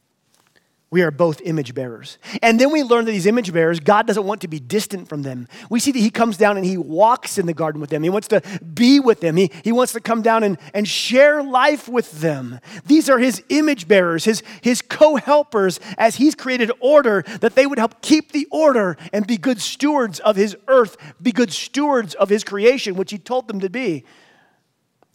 We 0.92 1.04
are 1.04 1.12
both 1.12 1.40
image 1.46 1.74
bearers. 1.74 2.18
And 2.42 2.60
then 2.60 2.70
we 2.70 2.84
learn 2.84 3.06
that 3.06 3.14
these 3.14 3.26
image 3.26 3.54
bearers, 3.54 3.80
God 3.80 4.06
doesn't 4.08 4.26
want 4.26 4.42
to 4.42 4.50
be 4.50 4.60
distant 4.60 5.08
from 5.08 5.22
them. 5.22 5.48
We 5.70 5.80
see 5.80 5.94
that 5.94 6.00
He 6.00 6.10
comes 6.10 6.36
down 6.36 6.58
and 6.58 6.66
He 6.66 6.78
walks 6.78 7.38
in 7.38 7.46
the 7.46 7.54
garden 7.54 7.80
with 7.80 7.90
them. 7.90 8.04
He 8.04 8.10
wants 8.10 8.28
to 8.28 8.42
be 8.74 9.00
with 9.00 9.22
them. 9.22 9.38
He, 9.38 9.50
he 9.64 9.72
wants 9.72 9.94
to 9.94 10.02
come 10.02 10.22
down 10.22 10.44
and, 10.44 10.58
and 10.74 10.86
share 10.86 11.42
life 11.42 11.88
with 11.88 12.20
them. 12.20 12.60
These 12.86 13.10
are 13.10 13.20
His 13.20 13.42
image 13.48 13.88
bearers, 13.88 14.26
His, 14.26 14.44
his 14.60 14.82
co 14.82 15.16
helpers, 15.16 15.80
as 15.98 16.18
He's 16.18 16.36
created 16.36 16.70
order, 16.82 17.24
that 17.40 17.56
they 17.56 17.66
would 17.66 17.80
help 17.80 18.02
keep 18.02 18.34
the 18.34 18.46
order 18.52 18.98
and 19.14 19.26
be 19.26 19.38
good 19.38 19.62
stewards 19.62 20.20
of 20.20 20.36
His 20.36 20.58
earth, 20.68 20.98
be 21.22 21.32
good 21.32 21.54
stewards 21.54 22.16
of 22.16 22.28
His 22.28 22.44
creation, 22.44 22.96
which 22.96 23.12
He 23.12 23.18
told 23.18 23.48
them 23.48 23.62
to 23.62 23.70
be. 23.70 24.04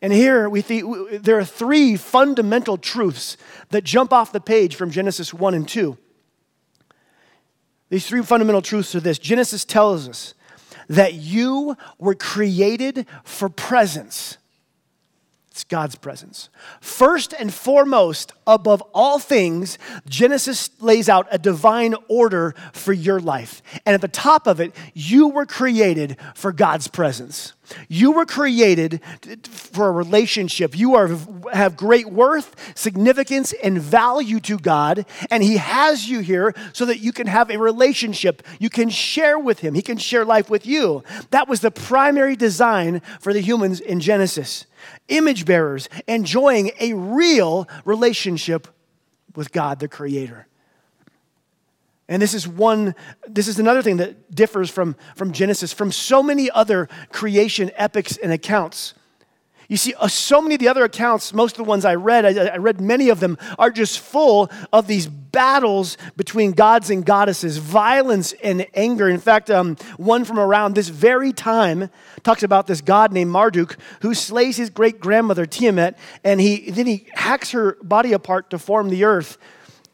And 0.02 0.12
here 0.12 0.48
we 0.48 0.61
think 0.61 1.22
there 1.22 1.38
are 1.38 1.44
three 1.44 1.96
fundamental 1.96 2.76
truths 2.76 3.37
that 3.70 3.85
jump 3.85 4.12
off 4.12 4.32
the 4.32 4.40
page 4.40 4.76
from 4.76 4.90
Genesis 4.90 5.32
1 5.32 5.54
and 5.54 5.66
2. 5.68 5.96
These 7.88 8.06
three 8.06 8.22
fundamental 8.22 8.62
truths 8.62 8.94
are 8.94 9.00
this 9.00 9.18
Genesis 9.18 9.64
tells 9.64 10.09
us 10.09 10.35
that 10.88 11.14
you 11.14 11.76
were 11.98 12.14
created 12.14 13.06
for 13.24 13.48
presence. 13.48 14.38
It's 15.56 15.64
God's 15.64 15.94
presence. 15.94 16.50
First 16.82 17.32
and 17.32 17.52
foremost, 17.52 18.30
above 18.46 18.82
all 18.92 19.18
things, 19.18 19.78
Genesis 20.06 20.68
lays 20.82 21.08
out 21.08 21.26
a 21.30 21.38
divine 21.38 21.94
order 22.08 22.54
for 22.74 22.92
your 22.92 23.18
life. 23.18 23.62
And 23.86 23.94
at 23.94 24.02
the 24.02 24.08
top 24.08 24.46
of 24.46 24.60
it, 24.60 24.76
you 24.92 25.28
were 25.28 25.46
created 25.46 26.18
for 26.34 26.52
God's 26.52 26.88
presence. 26.88 27.54
You 27.88 28.12
were 28.12 28.26
created 28.26 29.00
for 29.44 29.88
a 29.88 29.92
relationship. 29.92 30.76
You 30.76 30.94
are, 30.94 31.08
have 31.50 31.74
great 31.74 32.10
worth, 32.10 32.54
significance, 32.76 33.54
and 33.64 33.80
value 33.80 34.40
to 34.40 34.58
God. 34.58 35.06
And 35.30 35.42
He 35.42 35.56
has 35.56 36.06
you 36.06 36.20
here 36.20 36.54
so 36.74 36.84
that 36.84 36.98
you 36.98 37.14
can 37.14 37.28
have 37.28 37.48
a 37.48 37.56
relationship. 37.56 38.42
You 38.58 38.68
can 38.68 38.90
share 38.90 39.38
with 39.38 39.60
Him. 39.60 39.72
He 39.72 39.80
can 39.80 39.96
share 39.96 40.26
life 40.26 40.50
with 40.50 40.66
you. 40.66 41.02
That 41.30 41.48
was 41.48 41.60
the 41.60 41.70
primary 41.70 42.36
design 42.36 43.00
for 43.20 43.32
the 43.32 43.40
humans 43.40 43.80
in 43.80 44.00
Genesis 44.00 44.66
image 45.09 45.44
bearers, 45.44 45.88
enjoying 46.07 46.70
a 46.81 46.92
real 46.94 47.68
relationship 47.85 48.68
with 49.35 49.53
God, 49.53 49.81
the 49.81 49.88
Creator. 49.88 50.46
And 52.09 52.22
this 52.22 52.35
is 52.35 52.46
one, 52.46 52.94
this 53.27 53.49
is 53.49 53.59
another 53.59 53.83
thing 53.83 53.96
that 53.96 54.35
differs 54.35 54.70
from, 54.70 54.96
from 55.16 55.33
Genesis, 55.33 55.72
from 55.72 55.90
so 55.90 56.22
many 56.22 56.51
other 56.51 56.88
creation 57.11 57.70
epics 57.77 58.16
and 58.16 58.33
accounts. 58.33 58.94
You 59.68 59.76
see, 59.76 59.94
uh, 59.94 60.07
so 60.07 60.40
many 60.40 60.55
of 60.55 60.61
the 60.61 60.68
other 60.68 60.85
accounts, 60.85 61.33
most 61.33 61.52
of 61.52 61.59
the 61.59 61.68
ones 61.68 61.85
I 61.85 61.96
read, 61.96 62.24
I, 62.24 62.55
I, 62.55 62.57
read 62.59 62.81
many 62.81 63.09
of 63.09 63.18
them, 63.18 63.37
are 63.59 63.70
just 63.70 63.98
full 63.98 64.48
of 64.72 64.87
these 64.87 65.07
battles 65.07 65.98
between 66.16 66.52
gods 66.52 66.88
and 66.88 67.05
goddesses, 67.05 67.57
violence 67.59 68.33
and 68.44 68.66
anger. 68.74 69.09
In 69.09 69.18
fact, 69.18 69.50
um, 69.50 69.76
one 69.96 70.24
from 70.24 70.38
around 70.38 70.74
this 70.74 70.88
very 70.88 71.33
time 71.33 71.90
talks 72.22 72.44
about 72.44 72.68
this 72.68 72.81
god 72.81 73.12
named 73.12 73.31
Marduk 73.31 73.76
who 74.02 74.14
slays 74.14 74.57
his 74.57 74.70
great 74.70 75.00
grandmother 75.00 75.46
Tiamat, 75.46 75.98
and 76.22 76.40
he, 76.40 76.70
then 76.70 76.87
he 76.87 77.07
hacks 77.12 77.50
her 77.50 77.76
body 77.83 78.12
apart 78.12 78.50
to 78.50 78.59
form 78.59 78.88
the 78.88 79.05
earth. 79.05 79.37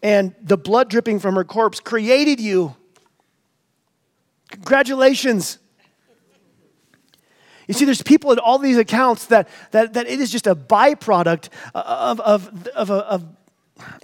And 0.03 0.35
the 0.43 0.59
blood 0.59 0.91
dripping 0.91 1.19
from 1.21 1.37
her 1.37 1.45
corpse 1.45 1.81
created 1.81 2.41
you. 2.41 2.77
Congratulations. 4.51 5.59
You 7.73 7.79
see, 7.79 7.85
there's 7.87 8.03
people 8.03 8.33
in 8.33 8.39
all 8.39 8.59
these 8.59 8.77
accounts 8.77 9.25
that, 9.29 9.49
that, 9.71 9.95
that 9.95 10.07
it 10.07 10.21
is 10.21 10.31
just 10.31 10.47
a 10.47 10.55
byproduct 10.55 11.49
of, 11.75 12.21
of, 12.21 12.69
of, 12.75 12.91
a, 12.91 12.95
of 12.95 13.25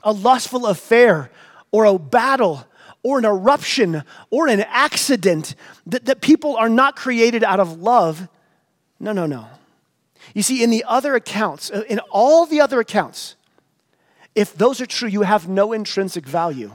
a 0.02 0.10
lustful 0.10 0.66
affair 0.66 1.30
or 1.70 1.84
a 1.84 1.98
battle 1.98 2.66
or 3.02 3.18
an 3.18 3.26
eruption 3.26 4.04
or 4.30 4.48
an 4.48 4.62
accident, 4.62 5.54
that, 5.86 6.06
that 6.06 6.22
people 6.22 6.56
are 6.56 6.70
not 6.70 6.96
created 6.96 7.44
out 7.44 7.60
of 7.60 7.82
love. 7.82 8.26
No, 8.98 9.12
no, 9.12 9.26
no. 9.26 9.46
You 10.32 10.42
see, 10.42 10.62
in 10.64 10.70
the 10.70 10.82
other 10.88 11.14
accounts, 11.14 11.70
uh, 11.70 11.82
in 11.90 11.98
all 12.10 12.46
the 12.46 12.62
other 12.62 12.80
accounts, 12.80 13.36
if 14.34 14.54
those 14.54 14.80
are 14.80 14.86
true, 14.86 15.10
you 15.10 15.22
have 15.22 15.46
no 15.46 15.74
intrinsic 15.74 16.24
value 16.24 16.74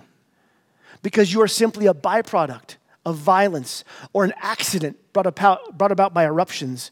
because 1.01 1.34
you 1.34 1.41
are 1.41 1.47
simply 1.47 1.88
a 1.88 1.93
byproduct 1.95 2.75
of 3.05 3.17
violence 3.17 3.83
or 4.13 4.23
an 4.23 4.33
accident 4.41 4.97
brought 5.13 5.27
about, 5.27 5.77
brought 5.77 5.91
about 5.91 6.13
by 6.13 6.25
eruptions. 6.25 6.91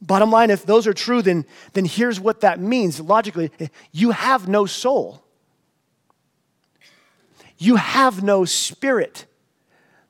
Bottom 0.00 0.30
line, 0.30 0.50
if 0.50 0.64
those 0.64 0.86
are 0.86 0.92
true, 0.92 1.22
then, 1.22 1.44
then 1.72 1.84
here's 1.84 2.20
what 2.20 2.40
that 2.40 2.60
means 2.60 3.00
logically 3.00 3.50
you 3.92 4.12
have 4.12 4.48
no 4.48 4.66
soul, 4.66 5.24
you 7.56 7.76
have 7.76 8.22
no 8.22 8.44
spirit. 8.44 9.26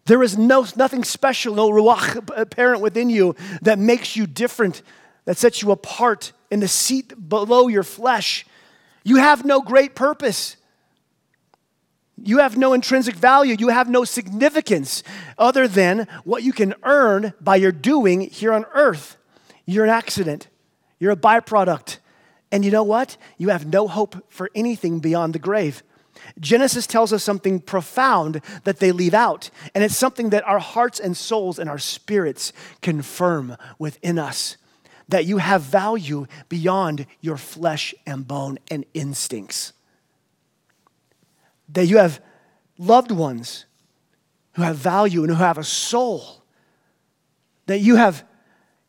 There 0.05 0.23
is 0.23 0.39
no, 0.39 0.67
nothing 0.75 1.05
special, 1.05 1.55
no 1.55 1.69
ruach 1.69 2.31
apparent 2.35 2.81
within 2.81 3.11
you 3.11 3.37
that 3.61 3.79
makes 3.79 4.17
you 4.17 4.27
different, 4.27 4.81
that 5.27 5.37
sets 5.37 5.61
you 5.61 5.71
apart 5.71 6.33
in 6.51 6.61
the 6.61 6.69
seat 6.69 7.29
below 7.29 7.69
your 7.69 7.83
flesh. 7.83 8.47
You 9.05 9.17
have 9.17 9.45
no 9.45 9.61
great 9.61 9.95
purpose. 9.95 10.57
You 12.25 12.39
have 12.39 12.57
no 12.57 12.73
intrinsic 12.73 13.15
value. 13.15 13.57
You 13.59 13.69
have 13.69 13.89
no 13.89 14.05
significance 14.05 15.03
other 15.37 15.69
than 15.69 16.07
what 16.25 16.43
you 16.43 16.53
can 16.53 16.75
earn 16.83 17.33
by 17.41 17.57
your 17.57 17.73
doing 17.73 18.23
here 18.23 18.53
on 18.53 18.65
earth. 18.75 19.17
You're 19.67 19.85
an 19.85 19.91
accident, 19.91 20.49
you're 20.99 21.13
a 21.13 21.17
byproduct. 21.17 21.99
And 22.51 22.65
you 22.65 22.71
know 22.71 22.83
what? 22.83 23.19
You 23.37 23.51
have 23.51 23.67
no 23.67 23.87
hope 23.87 24.25
for 24.31 24.51
anything 24.55 25.01
beyond 25.01 25.35
the 25.35 25.39
grave. 25.39 25.83
Genesis 26.41 26.87
tells 26.87 27.13
us 27.13 27.23
something 27.23 27.61
profound 27.61 28.41
that 28.65 28.79
they 28.79 28.91
leave 28.91 29.13
out, 29.13 29.51
and 29.75 29.85
it's 29.85 29.97
something 29.97 30.31
that 30.31 30.47
our 30.49 30.59
hearts 30.59 30.99
and 30.99 31.17
souls 31.17 31.59
and 31.59 31.69
our 31.69 31.79
spirits 31.79 32.53
confirm 32.81 33.57
within 33.79 34.19
us 34.19 34.57
that 35.09 35.25
you 35.25 35.39
have 35.39 35.63
value 35.63 36.27
beyond 36.49 37.07
your 37.21 37.37
flesh 37.37 37.95
and 38.07 38.27
bone 38.27 38.59
and 38.71 38.85
instincts 38.95 39.73
that 41.71 41.87
you 41.87 41.99
have 41.99 42.21
loved 42.79 43.11
ones 43.11 43.67
who 44.53 44.63
have 44.63 44.77
value 44.77 45.23
and 45.23 45.31
who 45.31 45.37
have 45.37 45.59
a 45.59 45.65
soul. 45.65 46.43
That 47.67 47.79
you 47.79 47.97
have 47.97 48.25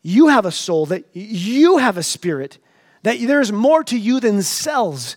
you 0.02 0.28
have 0.28 0.46
a 0.46 0.50
soul, 0.50 0.86
that 0.86 1.04
you 1.12 1.76
have 1.78 1.98
a 1.98 2.02
spirit, 2.02 2.58
that 3.02 3.18
there's 3.20 3.52
more 3.52 3.84
to 3.84 3.98
you 3.98 4.20
than 4.20 4.42
cells. 4.42 5.16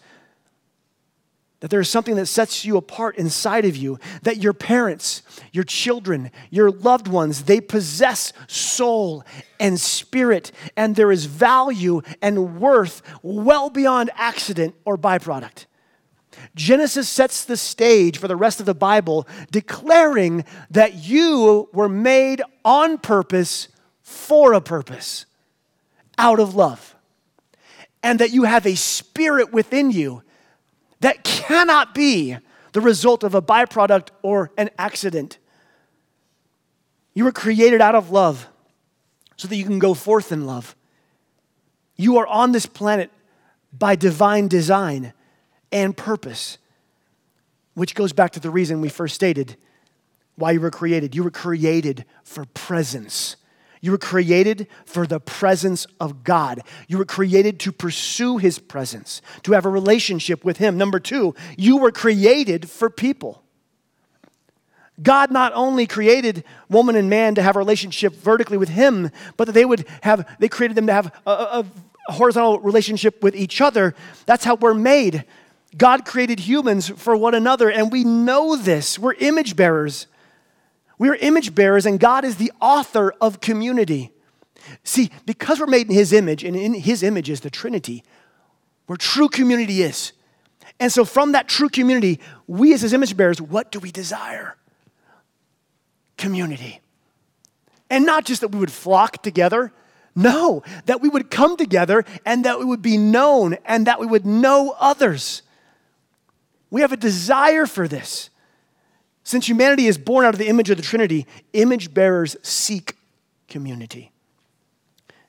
That 1.62 1.70
there's 1.70 1.90
something 1.90 2.16
that 2.16 2.26
sets 2.26 2.66
you 2.66 2.76
apart 2.76 3.16
inside 3.16 3.64
of 3.64 3.78
you, 3.78 3.98
that 4.24 4.44
your 4.44 4.52
parents, 4.52 5.22
your 5.54 5.64
children, 5.64 6.30
your 6.50 6.70
loved 6.70 7.08
ones, 7.08 7.44
they 7.44 7.62
possess 7.62 8.34
soul 8.48 9.24
and 9.62 9.80
spirit, 9.80 10.52
and 10.76 10.98
there 10.98 11.10
is 11.10 11.26
value 11.26 12.02
and 12.22 12.60
worth 12.60 13.02
well 13.22 13.70
beyond 13.70 14.12
accident 14.16 14.76
or 14.84 14.98
byproduct. 14.98 15.66
Genesis 16.56 17.10
sets 17.10 17.46
the 17.46 17.58
stage 17.58 18.18
for 18.18 18.28
the 18.28 18.36
rest 18.36 18.60
of 18.60 18.66
the 18.66 18.74
Bible, 18.74 19.28
declaring 19.52 20.46
that 20.70 20.96
you 20.96 21.70
were 21.74 21.90
made 21.90 22.42
on 22.64 22.98
purpose 22.98 23.68
for 24.02 24.54
a 24.54 24.62
purpose, 24.62 25.26
out 26.18 26.40
of 26.40 26.56
love, 26.56 26.96
and 28.02 28.20
that 28.20 28.32
you 28.32 28.44
have 28.44 28.66
a 28.66 28.76
spirit 28.76 29.52
within 29.52 29.92
you 29.92 30.24
that 31.00 31.24
cannot 31.24 31.94
be 31.94 32.38
the 32.74 32.82
result 32.82 33.24
of 33.24 33.36
a 33.36 33.42
byproduct 33.42 34.10
or 34.22 34.52
an 34.58 34.70
accident. 34.78 35.38
You 37.14 37.24
were 37.26 37.32
created 37.32 37.82
out 37.82 37.96
of 37.96 38.12
love 38.12 38.48
so 39.38 39.48
that 39.48 39.56
you 39.56 39.66
can 39.66 39.80
go 39.80 39.94
forth 39.94 40.32
in 40.32 40.46
love. 40.46 40.76
You 41.96 42.18
are 42.18 42.28
on 42.28 42.52
this 42.52 42.66
planet 42.66 43.12
by 43.72 43.96
divine 43.96 44.48
design 44.48 45.14
and 45.74 45.98
purpose, 45.98 46.58
which 47.74 47.96
goes 47.96 48.14
back 48.14 48.32
to 48.32 48.40
the 48.40 48.50
reason 48.50 48.80
we 48.80 48.90
first 48.90 49.16
stated 49.16 49.58
why 50.36 50.52
you 50.52 50.62
were 50.62 50.72
created. 50.72 51.16
You 51.16 51.24
were 51.24 51.32
created 51.32 52.06
for 52.24 52.46
presence. 52.46 53.36
You 53.82 53.92
were 53.92 53.98
created 53.98 54.68
for 54.86 55.06
the 55.06 55.20
presence 55.20 55.86
of 56.00 56.24
God. 56.24 56.62
You 56.88 56.98
were 56.98 57.06
created 57.06 57.60
to 57.62 57.72
pursue 57.72 58.38
His 58.38 58.58
presence, 58.58 59.22
to 59.44 59.52
have 59.52 59.66
a 59.66 59.70
relationship 59.70 60.46
with 60.46 60.58
Him. 60.58 60.78
Number 60.78 61.00
two, 61.00 61.36
you 61.58 61.78
were 61.78 61.92
created 61.92 62.70
for 62.70 62.90
people. 62.90 63.44
God 65.02 65.32
not 65.32 65.52
only 65.54 65.88
created 65.88 66.44
woman 66.70 66.96
and 66.96 67.10
man 67.10 67.36
to 67.36 67.42
have 67.42 67.56
a 67.56 67.60
relationship 67.60 68.14
vertically 68.14 68.58
with 68.58 68.70
Him, 68.70 69.12
but 69.38 69.46
that 69.46 69.54
they 69.54 69.66
would 69.66 69.86
have, 70.02 70.28
they 70.40 70.48
created 70.48 70.76
them 70.76 70.88
to 70.88 70.94
have 70.94 71.14
a, 71.28 71.32
a, 71.32 71.66
a 72.08 72.14
horizontal 72.14 72.60
relationship 72.60 73.22
with 73.22 73.36
each 73.36 73.60
other. 73.60 73.96
That's 74.26 74.46
how 74.46 74.56
we're 74.56 74.74
made. 74.74 75.26
God 75.78 76.06
created 76.06 76.42
humans 76.42 76.90
for 76.90 77.16
one 77.16 77.34
another, 77.34 77.70
and 77.70 77.92
we 77.92 78.04
know 78.04 78.56
this. 78.56 79.00
We're 79.00 79.14
image 79.14 79.56
bearers. 79.56 80.08
We 80.98 81.10
are 81.10 81.16
image 81.16 81.56
bearers, 81.56 81.86
and 81.86 82.00
God 82.00 82.24
is 82.24 82.38
the 82.38 82.52
author 82.62 83.14
of 83.20 83.42
community. 83.42 84.12
See, 84.84 85.12
because 85.26 85.60
we're 85.60 85.66
made 85.66 85.88
in 85.88 85.94
His 85.94 86.14
image, 86.14 86.44
and 86.44 86.56
in 86.56 86.74
His 86.74 87.04
image 87.04 87.30
is 87.30 87.42
the 87.42 87.50
Trinity, 87.50 88.04
where 88.86 88.98
true 88.98 89.30
community 89.30 89.82
is. 89.82 90.14
And 90.80 90.92
so, 90.92 91.06
from 91.06 91.32
that 91.34 91.48
true 91.48 91.70
community, 91.70 92.20
we 92.48 92.74
as 92.74 92.82
His 92.82 92.94
image 92.94 93.18
bearers, 93.18 93.42
what 93.42 93.72
do 93.72 93.80
we 93.80 93.92
desire? 93.92 94.56
Community. 96.18 96.82
And 97.90 98.06
not 98.06 98.26
just 98.26 98.42
that 98.42 98.50
we 98.50 98.60
would 98.60 98.72
flock 98.72 99.22
together, 99.24 99.72
no, 100.16 100.64
that 100.86 101.02
we 101.02 101.10
would 101.10 101.32
come 101.32 101.58
together 101.58 102.06
and 102.26 102.46
that 102.46 102.60
we 102.60 102.66
would 102.66 102.82
be 102.82 102.98
known 102.98 103.58
and 103.66 103.88
that 103.88 104.00
we 104.00 104.06
would 104.06 104.26
know 104.26 104.76
others. 104.80 105.42
We 106.74 106.82
have 106.82 106.92
a 106.92 106.98
desire 106.98 107.68
for 107.68 107.88
this. 107.88 108.32
Since 109.24 109.48
humanity 109.48 109.86
is 109.86 110.00
born 110.00 110.26
out 110.26 110.34
of 110.34 110.40
the 110.40 110.48
image 110.48 110.72
of 110.72 110.78
the 110.78 110.82
Trinity, 110.82 111.28
image 111.54 111.94
bearers 111.94 112.36
seek 112.42 112.96
community. 113.48 114.12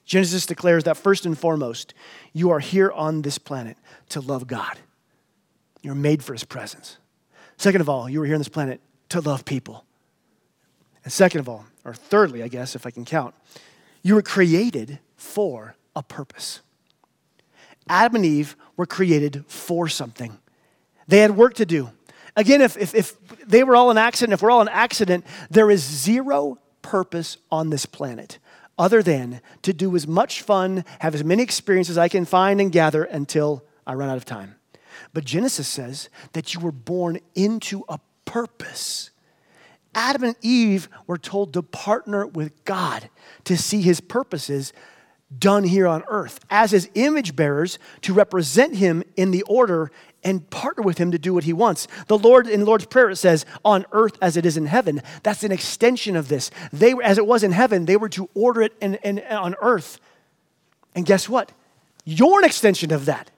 Genesis 0.07 0.47
declares 0.47 0.85
that 0.85 0.97
first 0.97 1.27
and 1.27 1.39
foremost, 1.39 1.93
you 2.33 2.49
are 2.49 2.61
here 2.61 2.91
on 2.91 3.21
this 3.21 3.37
planet 3.37 3.77
to 4.09 4.23
love 4.23 4.47
God. 4.47 4.79
You're 5.83 5.95
made 5.95 6.25
for 6.25 6.33
his 6.33 6.45
presence. 6.45 6.97
Second 7.59 7.83
of 7.83 7.91
all, 7.91 8.09
you 8.09 8.23
are 8.23 8.25
here 8.25 8.37
on 8.37 8.41
this 8.41 8.49
planet 8.49 8.81
to 9.11 9.21
love 9.21 9.45
people. 9.45 9.85
And 11.05 11.13
second 11.13 11.41
of 11.41 11.49
all, 11.51 11.67
or 11.85 11.93
thirdly, 11.93 12.43
I 12.43 12.49
guess, 12.49 12.75
if 12.75 12.87
I 12.87 12.91
can 12.91 13.05
count, 13.05 13.35
you 14.03 14.15
were 14.15 14.23
created 14.23 14.99
for 15.15 15.77
a 15.95 16.03
purpose. 16.03 16.63
Adam 17.87 18.17
and 18.17 18.25
Eve 18.25 18.57
were 18.79 18.87
created 18.87 19.45
for 19.47 19.91
something, 19.91 20.39
they 21.07 21.19
had 21.19 21.37
work 21.37 21.55
to 21.55 21.67
do. 21.67 21.91
Again, 22.37 22.61
if, 22.61 22.77
if, 22.77 22.95
if 22.95 23.17
they 23.47 23.63
were 23.63 23.77
all 23.77 23.91
an 23.91 23.99
accident, 23.99 24.33
if 24.33 24.43
we're 24.43 24.51
all 24.51 24.61
an 24.61 24.69
accident, 24.69 25.25
there 25.51 25.71
is 25.71 25.83
zero 25.83 26.59
purpose 26.83 27.37
on 27.51 27.71
this 27.71 27.87
planet 27.87 28.39
other 28.79 29.03
than 29.03 29.41
to 29.63 29.73
do 29.73 29.95
as 29.95 30.07
much 30.07 30.43
fun, 30.43 30.85
have 31.01 31.15
as 31.15 31.25
many 31.25 31.43
experiences 31.43 31.99
I 31.99 32.09
can 32.09 32.25
find 32.25 32.61
and 32.61 32.73
gather 32.73 33.05
until 33.05 33.65
I 33.87 33.95
run 33.95 34.09
out 34.09 34.17
of 34.17 34.25
time. 34.25 34.57
But 35.13 35.25
Genesis 35.25 35.69
says 35.69 36.09
that 36.33 36.55
you 36.55 36.61
were 36.61 36.73
born 36.73 37.21
into 37.35 37.85
a 37.89 37.99
purpose. 38.25 39.11
Adam 39.95 40.25
and 40.25 40.37
Eve 40.43 40.89
were 41.07 41.19
told 41.19 41.53
to 41.53 41.63
partner 41.63 42.27
with 42.27 42.65
God 42.65 43.09
to 43.45 43.57
see 43.57 43.81
his 43.81 44.01
purposes 44.01 44.73
done 45.37 45.65
here 45.65 45.87
on 45.87 46.03
earth 46.09 46.41
as 46.51 46.73
his 46.73 46.89
image 46.95 47.37
bearers 47.37 47.79
to 48.03 48.13
represent 48.13 48.77
him 48.77 49.03
in 49.17 49.31
the 49.31 49.43
order 49.43 49.91
and 50.25 50.49
partner 50.51 50.83
with 50.83 50.99
him 50.99 51.13
to 51.13 51.19
do 51.19 51.35
what 51.35 51.45
he 51.45 51.53
wants. 51.53 51.87
The 52.09 52.19
Lord 52.19 52.49
in 52.49 52.61
the 52.61 52.67
Lord's 52.67 52.87
Prayer 52.87 53.11
it 53.11 53.17
says, 53.17 53.45
on 53.65 53.85
earth 53.93 54.17
as 54.23 54.37
it 54.37 54.47
is 54.47 54.57
in 54.57 54.67
heaven. 54.67 55.03
That's 55.23 55.45
an 55.45 55.53
extension 55.53 56.17
of 56.17 56.29
this. 56.29 56.51
They 56.73 56.95
as 57.03 57.19
it 57.19 57.27
was 57.27 57.43
in 57.43 57.53
heaven, 57.53 57.85
they 57.85 57.97
were 57.97 58.09
to 58.11 58.29
order 58.35 58.63
it 58.63 58.73
in, 58.81 58.95
in, 58.97 59.21
on 59.21 59.55
earth. 59.61 60.01
And 60.95 61.05
guess 61.05 61.29
what? 61.29 61.53
You're 62.05 62.39
an 62.39 62.45
extension 62.45 62.93
of 62.93 63.07
that. 63.07 63.31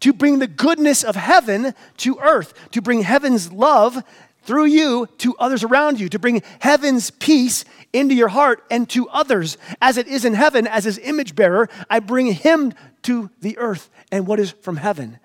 To 0.00 0.12
bring 0.12 0.40
the 0.40 0.46
goodness 0.48 1.04
of 1.04 1.14
heaven 1.14 1.74
to 1.98 2.18
earth, 2.18 2.54
to 2.72 2.82
bring 2.82 3.02
heaven's 3.02 3.52
love 3.52 4.02
through 4.44 4.64
you 4.64 5.06
to 5.18 5.36
others 5.38 5.62
around 5.62 6.00
you, 6.00 6.08
to 6.08 6.18
bring 6.18 6.42
heaven's 6.58 7.10
peace 7.10 7.64
into 7.92 8.14
your 8.14 8.28
heart 8.28 8.64
and 8.70 8.88
to 8.90 9.08
others. 9.10 9.56
As 9.80 9.96
it 9.96 10.08
is 10.08 10.24
in 10.24 10.34
heaven, 10.34 10.66
as 10.66 10.84
his 10.84 10.98
image 10.98 11.36
bearer, 11.36 11.68
I 11.88 12.00
bring 12.00 12.32
him 12.32 12.74
to 13.02 13.30
the 13.40 13.56
earth 13.58 13.90
and 14.10 14.26
what 14.26 14.40
is 14.40 14.50
from 14.50 14.76
heaven. 14.76 15.18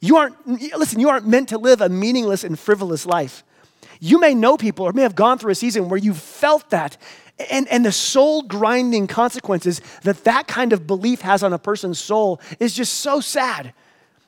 You 0.00 0.16
aren't, 0.16 0.46
listen, 0.46 1.00
you 1.00 1.08
aren't 1.08 1.26
meant 1.26 1.48
to 1.50 1.58
live 1.58 1.80
a 1.80 1.88
meaningless 1.88 2.44
and 2.44 2.58
frivolous 2.58 3.06
life. 3.06 3.44
You 4.00 4.20
may 4.20 4.34
know 4.34 4.56
people 4.56 4.86
or 4.86 4.92
may 4.92 5.02
have 5.02 5.14
gone 5.14 5.38
through 5.38 5.52
a 5.52 5.54
season 5.56 5.88
where 5.88 5.98
you 5.98 6.12
felt 6.14 6.70
that. 6.70 6.96
And, 7.50 7.68
and 7.68 7.84
the 7.84 7.92
soul 7.92 8.42
grinding 8.42 9.06
consequences 9.06 9.80
that 10.02 10.24
that 10.24 10.46
kind 10.46 10.72
of 10.72 10.86
belief 10.86 11.20
has 11.22 11.42
on 11.42 11.52
a 11.52 11.58
person's 11.58 11.98
soul 11.98 12.40
is 12.60 12.74
just 12.74 12.94
so 12.94 13.20
sad 13.20 13.72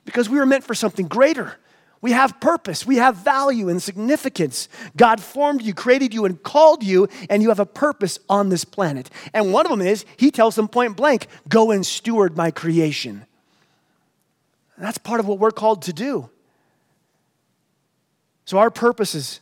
because 0.04 0.28
we 0.28 0.38
were 0.38 0.46
meant 0.46 0.64
for 0.64 0.74
something 0.74 1.06
greater. 1.06 1.56
We 2.00 2.12
have 2.12 2.38
purpose, 2.38 2.86
we 2.86 2.96
have 2.96 3.16
value 3.16 3.68
and 3.68 3.82
significance. 3.82 4.68
God 4.96 5.20
formed 5.20 5.62
you, 5.62 5.74
created 5.74 6.14
you, 6.14 6.26
and 6.26 6.40
called 6.40 6.84
you, 6.84 7.08
and 7.28 7.42
you 7.42 7.48
have 7.48 7.58
a 7.58 7.66
purpose 7.66 8.20
on 8.28 8.50
this 8.50 8.64
planet. 8.64 9.10
And 9.34 9.52
one 9.52 9.66
of 9.66 9.70
them 9.70 9.80
is, 9.80 10.04
He 10.16 10.30
tells 10.30 10.54
them 10.54 10.68
point 10.68 10.96
blank 10.96 11.26
go 11.48 11.72
and 11.72 11.84
steward 11.84 12.36
my 12.36 12.52
creation. 12.52 13.26
And 14.78 14.86
that's 14.86 14.96
part 14.96 15.18
of 15.18 15.26
what 15.26 15.40
we're 15.40 15.50
called 15.50 15.82
to 15.82 15.92
do. 15.92 16.30
So, 18.44 18.58
our 18.58 18.70
purposes 18.70 19.40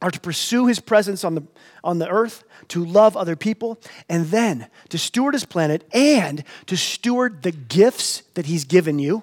are 0.00 0.10
to 0.10 0.18
pursue 0.18 0.66
His 0.66 0.80
presence 0.80 1.24
on 1.24 1.34
the, 1.34 1.42
on 1.84 1.98
the 1.98 2.08
earth, 2.08 2.42
to 2.68 2.82
love 2.82 3.18
other 3.18 3.36
people, 3.36 3.78
and 4.08 4.26
then 4.26 4.68
to 4.88 4.96
steward 4.96 5.34
His 5.34 5.44
planet 5.44 5.86
and 5.92 6.42
to 6.66 6.76
steward 6.76 7.42
the 7.42 7.52
gifts 7.52 8.22
that 8.32 8.46
He's 8.46 8.64
given 8.64 8.98
you 8.98 9.22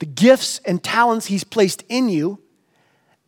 the 0.00 0.06
gifts 0.06 0.60
and 0.66 0.82
talents 0.82 1.26
He's 1.26 1.44
placed 1.44 1.82
in 1.88 2.10
you 2.10 2.40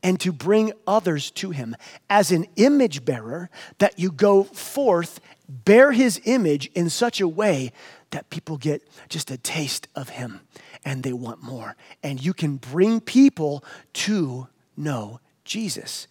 and 0.02 0.20
to 0.20 0.30
bring 0.30 0.72
others 0.86 1.30
to 1.30 1.52
Him. 1.52 1.74
As 2.10 2.32
an 2.32 2.46
image 2.56 3.02
bearer, 3.02 3.48
that 3.78 3.98
you 3.98 4.12
go 4.12 4.44
forth, 4.44 5.20
bear 5.48 5.92
His 5.92 6.20
image 6.26 6.66
in 6.74 6.90
such 6.90 7.18
a 7.18 7.28
way 7.28 7.72
that 8.10 8.28
people 8.28 8.58
get 8.58 8.86
just 9.08 9.30
a 9.30 9.38
taste 9.38 9.88
of 9.94 10.10
Him 10.10 10.40
and 10.86 11.02
they 11.02 11.12
want 11.12 11.42
more. 11.42 11.76
And 12.02 12.24
you 12.24 12.32
can 12.32 12.56
bring 12.56 13.00
people 13.00 13.62
to 13.94 14.46
know 14.76 15.20
Jesus 15.44 16.06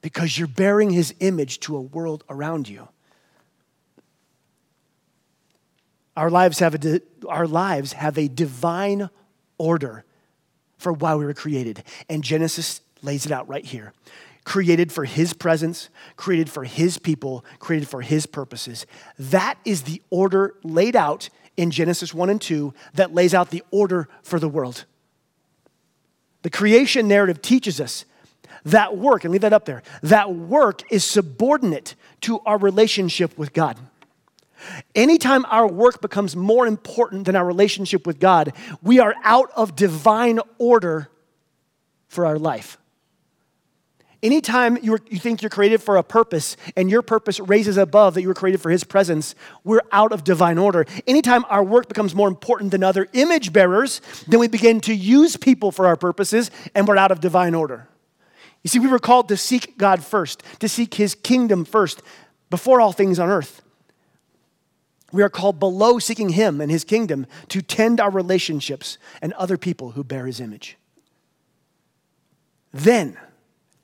because 0.00 0.38
you're 0.38 0.48
bearing 0.48 0.90
His 0.90 1.14
image 1.20 1.60
to 1.60 1.76
a 1.76 1.80
world 1.80 2.24
around 2.28 2.68
you. 2.68 2.88
Our 6.16 6.30
lives 6.30 6.58
have 6.60 6.74
a, 6.82 7.00
our 7.28 7.46
lives 7.46 7.92
have 7.92 8.16
a 8.16 8.26
divine 8.26 9.10
order 9.58 10.04
for 10.78 10.92
why 10.92 11.14
we 11.14 11.26
were 11.26 11.34
created. 11.34 11.82
And 12.08 12.24
Genesis 12.24 12.80
lays 13.02 13.26
it 13.26 13.32
out 13.32 13.46
right 13.48 13.64
here. 13.64 13.92
Created 14.44 14.92
for 14.92 15.04
his 15.04 15.32
presence, 15.32 15.90
created 16.14 16.48
for 16.48 16.64
his 16.64 16.98
people, 16.98 17.44
created 17.58 17.88
for 17.88 18.00
his 18.00 18.26
purposes. 18.26 18.86
That 19.18 19.58
is 19.64 19.82
the 19.82 20.00
order 20.08 20.54
laid 20.62 20.96
out 20.96 21.28
in 21.56 21.70
Genesis 21.70 22.12
1 22.12 22.30
and 22.30 22.40
2 22.40 22.74
that 22.94 23.14
lays 23.14 23.34
out 23.34 23.50
the 23.50 23.62
order 23.70 24.08
for 24.22 24.38
the 24.38 24.48
world. 24.48 24.84
The 26.42 26.50
creation 26.50 27.08
narrative 27.08 27.42
teaches 27.42 27.80
us 27.80 28.04
that 28.66 28.96
work, 28.96 29.24
and 29.24 29.32
leave 29.32 29.42
that 29.42 29.52
up 29.52 29.64
there, 29.64 29.82
that 30.02 30.34
work 30.34 30.82
is 30.90 31.04
subordinate 31.04 31.94
to 32.22 32.40
our 32.40 32.58
relationship 32.58 33.38
with 33.38 33.52
God. 33.52 33.78
Anytime 34.94 35.44
our 35.46 35.68
work 35.68 36.00
becomes 36.00 36.34
more 36.34 36.66
important 36.66 37.26
than 37.26 37.36
our 37.36 37.44
relationship 37.44 38.06
with 38.06 38.18
God, 38.18 38.52
we 38.82 38.98
are 38.98 39.14
out 39.22 39.50
of 39.54 39.76
divine 39.76 40.40
order 40.58 41.08
for 42.08 42.26
our 42.26 42.38
life. 42.38 42.78
Anytime 44.26 44.76
you, 44.82 44.98
think 44.98 45.40
you're 45.40 45.50
created 45.50 45.80
for 45.80 45.96
a 45.96 46.02
purpose 46.02 46.56
and 46.76 46.90
your 46.90 47.00
purpose 47.00 47.38
raises 47.38 47.76
above 47.76 48.14
that 48.14 48.22
you 48.22 48.28
were 48.28 48.34
created 48.34 48.60
for 48.60 48.70
His 48.70 48.82
presence, 48.82 49.36
we're 49.62 49.82
out 49.92 50.10
of 50.10 50.24
divine 50.24 50.58
order. 50.58 50.84
Anytime 51.06 51.44
our 51.48 51.62
work 51.62 51.86
becomes 51.86 52.12
more 52.12 52.26
important 52.26 52.72
than 52.72 52.82
other 52.82 53.06
image 53.12 53.52
bearers, 53.52 54.00
then 54.26 54.40
we 54.40 54.48
begin 54.48 54.80
to 54.80 54.92
use 54.92 55.36
people 55.36 55.70
for 55.70 55.86
our 55.86 55.94
purposes 55.94 56.50
and 56.74 56.88
we're 56.88 56.96
out 56.96 57.12
of 57.12 57.20
divine 57.20 57.54
order. 57.54 57.86
You 58.64 58.68
see, 58.68 58.80
we 58.80 58.88
were 58.88 58.98
called 58.98 59.28
to 59.28 59.36
seek 59.36 59.78
God 59.78 60.02
first, 60.02 60.42
to 60.58 60.68
seek 60.68 60.94
His 60.94 61.14
kingdom 61.14 61.64
first, 61.64 62.02
before 62.50 62.80
all 62.80 62.90
things 62.90 63.20
on 63.20 63.28
earth. 63.28 63.62
We 65.12 65.22
are 65.22 65.30
called 65.30 65.60
below 65.60 66.00
seeking 66.00 66.30
Him 66.30 66.60
and 66.60 66.68
His 66.68 66.82
kingdom 66.82 67.28
to 67.50 67.62
tend 67.62 68.00
our 68.00 68.10
relationships 68.10 68.98
and 69.22 69.32
other 69.34 69.56
people 69.56 69.92
who 69.92 70.02
bear 70.02 70.26
His 70.26 70.40
image. 70.40 70.76
Then, 72.72 73.18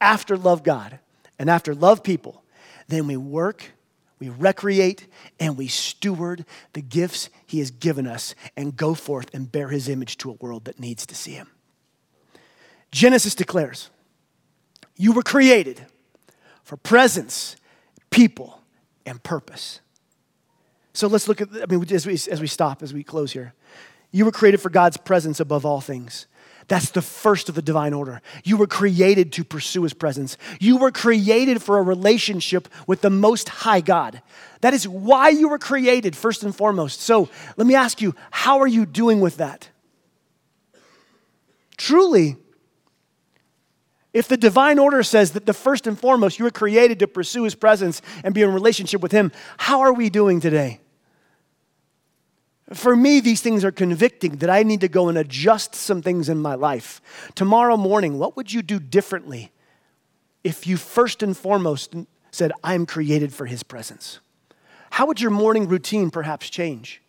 after 0.03 0.37
love 0.37 0.65
God 0.65 0.99
and 1.39 1.49
after 1.49 1.75
love 1.75 2.03
people, 2.03 2.43
then 2.89 3.07
we 3.07 3.17
work, 3.17 3.73
we 4.19 4.29
recreate, 4.29 5.07
and 5.41 5.57
we 5.57 5.69
steward 5.69 6.45
the 6.73 6.83
gifts 6.83 7.31
He 7.47 7.61
has 7.61 7.71
given 7.71 8.07
us 8.07 8.35
and 8.57 8.77
go 8.77 8.95
forth 8.95 9.33
and 9.33 9.51
bear 9.51 9.69
His 9.69 9.89
image 9.89 10.19
to 10.19 10.31
a 10.31 10.35
world 10.35 10.65
that 10.65 10.81
needs 10.81 11.07
to 11.07 11.15
see 11.15 11.33
Him. 11.33 11.49
Genesis 12.91 13.35
declares, 13.35 13.89
You 14.97 15.13
were 15.13 15.23
created 15.23 15.87
for 16.65 16.77
presence, 16.77 17.57
people, 18.11 18.61
and 19.07 19.23
purpose. 19.23 19.81
So 20.93 21.07
let's 21.07 21.29
look 21.29 21.41
at, 21.41 21.49
I 21.55 21.67
mean, 21.67 21.91
as 21.93 22.07
we, 22.07 22.15
as 22.15 22.41
we 22.41 22.47
stop, 22.47 22.83
as 22.83 22.93
we 22.93 23.03
close 23.03 23.33
here. 23.33 23.55
You 24.11 24.27
were 24.27 24.33
created 24.33 24.61
for 24.61 24.69
God's 24.69 24.99
presence 24.99 25.41
above 25.41 25.65
all 25.65 25.81
things. 25.81 26.27
That's 26.69 26.91
the 26.91 27.03
first 27.03 27.49
of 27.49 27.55
the 27.55 27.63
divine 27.63 27.93
order. 27.93 28.21
You 28.45 28.57
were 28.57 28.67
created 28.67 29.33
to 29.33 29.45
pursue 29.45 29.83
his 29.83 29.95
presence. 29.95 30.37
You 30.61 30.77
were 30.77 30.91
created 30.91 31.63
for 31.63 31.79
a 31.79 31.83
relationship 31.83 32.69
with 32.87 33.01
the 33.01 33.11
most 33.11 33.49
high 33.49 33.81
God. 33.81 34.23
That 34.61 34.75
is 34.75 34.87
why 34.87 35.31
you 35.31 35.49
were 35.49 35.59
created, 35.59 36.15
first 36.17 36.43
and 36.43 36.55
foremost. 36.55 37.01
So 37.01 37.29
let 37.57 37.67
me 37.67 37.75
ask 37.75 38.01
you, 38.01 38.15
how 38.31 38.61
are 38.61 38.67
you 38.67 38.87
doing 38.87 39.21
with 39.21 39.39
that? 39.39 39.69
Truly, 41.77 42.37
if 44.13 44.29
the 44.29 44.37
divine 44.37 44.79
order 44.79 45.03
says 45.03 45.33
that 45.33 45.47
the 45.47 45.55
first 45.55 45.87
and 45.87 45.99
foremost 45.99 46.39
you 46.39 46.45
were 46.45 46.51
created 46.51 46.99
to 46.99 47.09
pursue 47.09 47.45
his 47.45 47.55
presence 47.55 48.03
and 48.23 48.35
be 48.35 48.43
in 48.43 48.53
relationship 48.53 49.01
with 49.01 49.11
him, 49.11 49.33
how 49.57 49.81
are 49.81 49.93
we 49.93 50.11
doing 50.11 50.39
today? 50.39 50.82
For 52.75 52.97
me, 52.97 53.21
these 53.21 53.41
things 53.41 53.65
are 53.65 53.73
convicting 53.73 54.37
that 54.37 54.51
I 54.51 54.63
need 54.63 54.81
to 54.81 54.89
go 54.89 55.09
and 55.09 55.19
adjust 55.19 55.75
some 55.75 56.03
things 56.03 56.29
in 56.29 56.39
my 56.39 56.55
life. 56.55 57.01
Tomorrow 57.35 57.77
morning, 57.77 58.19
what 58.19 58.37
would 58.37 58.53
you 58.53 58.63
do 58.63 58.79
differently 58.79 59.53
if 60.43 60.67
you 60.67 60.77
first 60.77 61.23
and 61.23 61.37
foremost 61.37 61.95
said, 62.31 62.53
I'm 62.65 62.87
created 62.87 63.33
for 63.33 63.47
his 63.47 63.63
presence? 63.63 64.21
How 64.91 65.07
would 65.07 65.21
your 65.21 65.31
morning 65.31 65.69
routine 65.69 66.11
perhaps 66.11 66.51
change? 66.51 67.03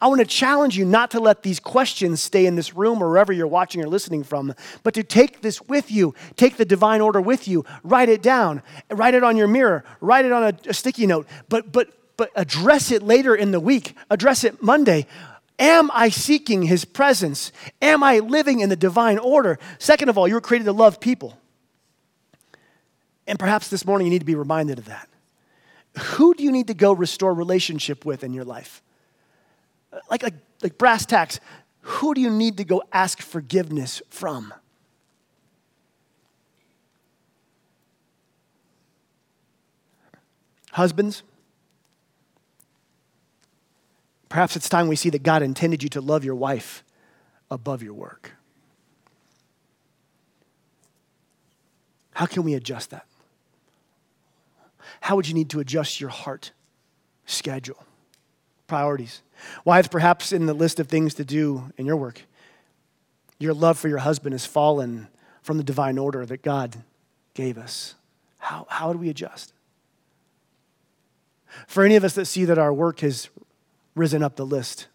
I 0.00 0.06
want 0.06 0.20
to 0.20 0.26
challenge 0.26 0.76
you 0.76 0.84
not 0.84 1.10
to 1.10 1.20
let 1.20 1.42
these 1.42 1.58
questions 1.58 2.22
stay 2.22 2.46
in 2.46 2.54
this 2.54 2.74
room 2.74 3.02
or 3.02 3.08
wherever 3.08 3.32
you're 3.32 3.48
watching 3.48 3.82
or 3.82 3.88
listening 3.88 4.22
from, 4.22 4.54
but 4.82 4.94
to 4.94 5.02
take 5.02 5.40
this 5.40 5.60
with 5.62 5.90
you, 5.90 6.14
take 6.36 6.56
the 6.56 6.64
divine 6.64 7.00
order 7.00 7.20
with 7.20 7.48
you, 7.48 7.64
write 7.82 8.08
it 8.08 8.22
down, 8.22 8.62
write 8.90 9.14
it 9.14 9.24
on 9.24 9.36
your 9.36 9.48
mirror, 9.48 9.84
write 10.00 10.24
it 10.24 10.32
on 10.32 10.44
a, 10.44 10.54
a 10.68 10.74
sticky 10.74 11.06
note, 11.06 11.26
but, 11.48 11.72
but 11.72 11.88
but 12.16 12.30
address 12.36 12.90
it 12.90 13.02
later 13.02 13.34
in 13.34 13.50
the 13.50 13.60
week. 13.60 13.96
Address 14.10 14.44
it 14.44 14.62
Monday. 14.62 15.06
Am 15.58 15.90
I 15.92 16.08
seeking 16.08 16.62
his 16.62 16.84
presence? 16.84 17.52
Am 17.80 18.02
I 18.02 18.18
living 18.18 18.60
in 18.60 18.68
the 18.68 18.76
divine 18.76 19.18
order? 19.18 19.58
Second 19.78 20.08
of 20.08 20.18
all, 20.18 20.26
you 20.26 20.34
were 20.34 20.40
created 20.40 20.64
to 20.64 20.72
love 20.72 21.00
people. 21.00 21.38
And 23.26 23.38
perhaps 23.38 23.68
this 23.68 23.84
morning 23.86 24.06
you 24.06 24.10
need 24.10 24.20
to 24.20 24.26
be 24.26 24.34
reminded 24.34 24.78
of 24.78 24.86
that. 24.86 25.08
Who 25.98 26.34
do 26.34 26.42
you 26.42 26.50
need 26.50 26.68
to 26.68 26.74
go 26.74 26.92
restore 26.92 27.34
relationship 27.34 28.04
with 28.04 28.24
in 28.24 28.32
your 28.32 28.44
life? 28.44 28.82
Like, 30.10 30.22
like, 30.22 30.34
like 30.62 30.78
brass 30.78 31.04
tacks, 31.04 31.38
who 31.82 32.14
do 32.14 32.20
you 32.20 32.30
need 32.30 32.56
to 32.56 32.64
go 32.64 32.82
ask 32.92 33.20
forgiveness 33.20 34.00
from? 34.08 34.54
Husbands, 40.72 41.22
Perhaps 44.32 44.56
it's 44.56 44.70
time 44.70 44.88
we 44.88 44.96
see 44.96 45.10
that 45.10 45.22
God 45.22 45.42
intended 45.42 45.82
you 45.82 45.90
to 45.90 46.00
love 46.00 46.24
your 46.24 46.34
wife 46.34 46.82
above 47.50 47.82
your 47.82 47.92
work. 47.92 48.32
How 52.14 52.24
can 52.24 52.42
we 52.42 52.54
adjust 52.54 52.88
that? 52.92 53.04
How 55.02 55.16
would 55.16 55.28
you 55.28 55.34
need 55.34 55.50
to 55.50 55.60
adjust 55.60 56.00
your 56.00 56.08
heart 56.08 56.52
schedule, 57.26 57.84
priorities? 58.68 59.20
Wives, 59.66 59.88
perhaps 59.88 60.32
in 60.32 60.46
the 60.46 60.54
list 60.54 60.80
of 60.80 60.88
things 60.88 61.12
to 61.16 61.26
do 61.26 61.70
in 61.76 61.84
your 61.84 61.98
work, 61.98 62.22
your 63.38 63.52
love 63.52 63.78
for 63.78 63.88
your 63.88 63.98
husband 63.98 64.32
has 64.32 64.46
fallen 64.46 65.08
from 65.42 65.58
the 65.58 65.62
divine 65.62 65.98
order 65.98 66.24
that 66.24 66.40
God 66.40 66.76
gave 67.34 67.58
us. 67.58 67.96
How, 68.38 68.66
how 68.70 68.94
do 68.94 68.98
we 68.98 69.10
adjust? 69.10 69.52
For 71.66 71.84
any 71.84 71.96
of 71.96 72.02
us 72.04 72.14
that 72.14 72.24
see 72.24 72.46
that 72.46 72.56
our 72.56 72.72
work 72.72 73.00
has 73.00 73.28
risen 73.94 74.22
up 74.22 74.36
the 74.36 74.46
list. 74.46 74.86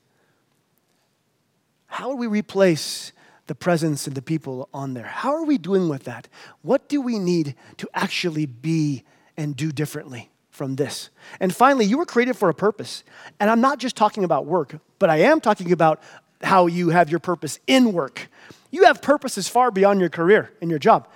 How 1.88 2.10
do 2.10 2.16
we 2.16 2.28
replace 2.28 3.12
the 3.48 3.56
presence 3.56 4.08
and 4.08 4.16
the 4.16 4.22
people 4.22 4.70
on 4.74 4.94
there? 4.94 5.06
How 5.06 5.32
are 5.34 5.46
we 5.46 5.58
doing 5.58 5.90
with 5.90 6.04
that? 6.04 6.28
What 6.62 6.90
do 6.90 7.02
we 7.02 7.18
need 7.18 7.56
to 7.78 7.90
actually 7.94 8.46
be 8.46 9.04
and 9.38 9.56
do 9.56 9.72
differently 9.72 10.30
from 10.50 10.76
this? 10.76 11.10
And 11.40 11.56
finally, 11.56 11.86
you 11.86 11.98
were 11.98 12.06
created 12.06 12.36
for 12.36 12.50
a 12.50 12.54
purpose. 12.54 13.04
And 13.40 13.50
I'm 13.50 13.62
not 13.62 13.80
just 13.80 13.96
talking 13.96 14.24
about 14.24 14.46
work, 14.46 14.76
but 15.00 15.10
I 15.10 15.18
am 15.18 15.40
talking 15.40 15.72
about 15.72 16.02
how 16.42 16.68
you 16.68 16.90
have 16.90 17.10
your 17.10 17.20
purpose 17.20 17.60
in 17.68 17.94
work. 17.94 18.30
You 18.70 18.84
have 18.84 19.02
purposes 19.02 19.48
far 19.48 19.72
beyond 19.72 20.00
your 20.00 20.10
career 20.10 20.52
and 20.62 20.70
your 20.70 20.80
job. 20.80 21.08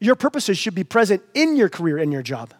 Your 0.00 0.14
purposes 0.14 0.58
should 0.58 0.74
be 0.74 0.84
present 0.84 1.22
in 1.34 1.56
your 1.56 1.68
career 1.68 1.98
and 1.98 2.12
your 2.12 2.22
job. 2.22 2.54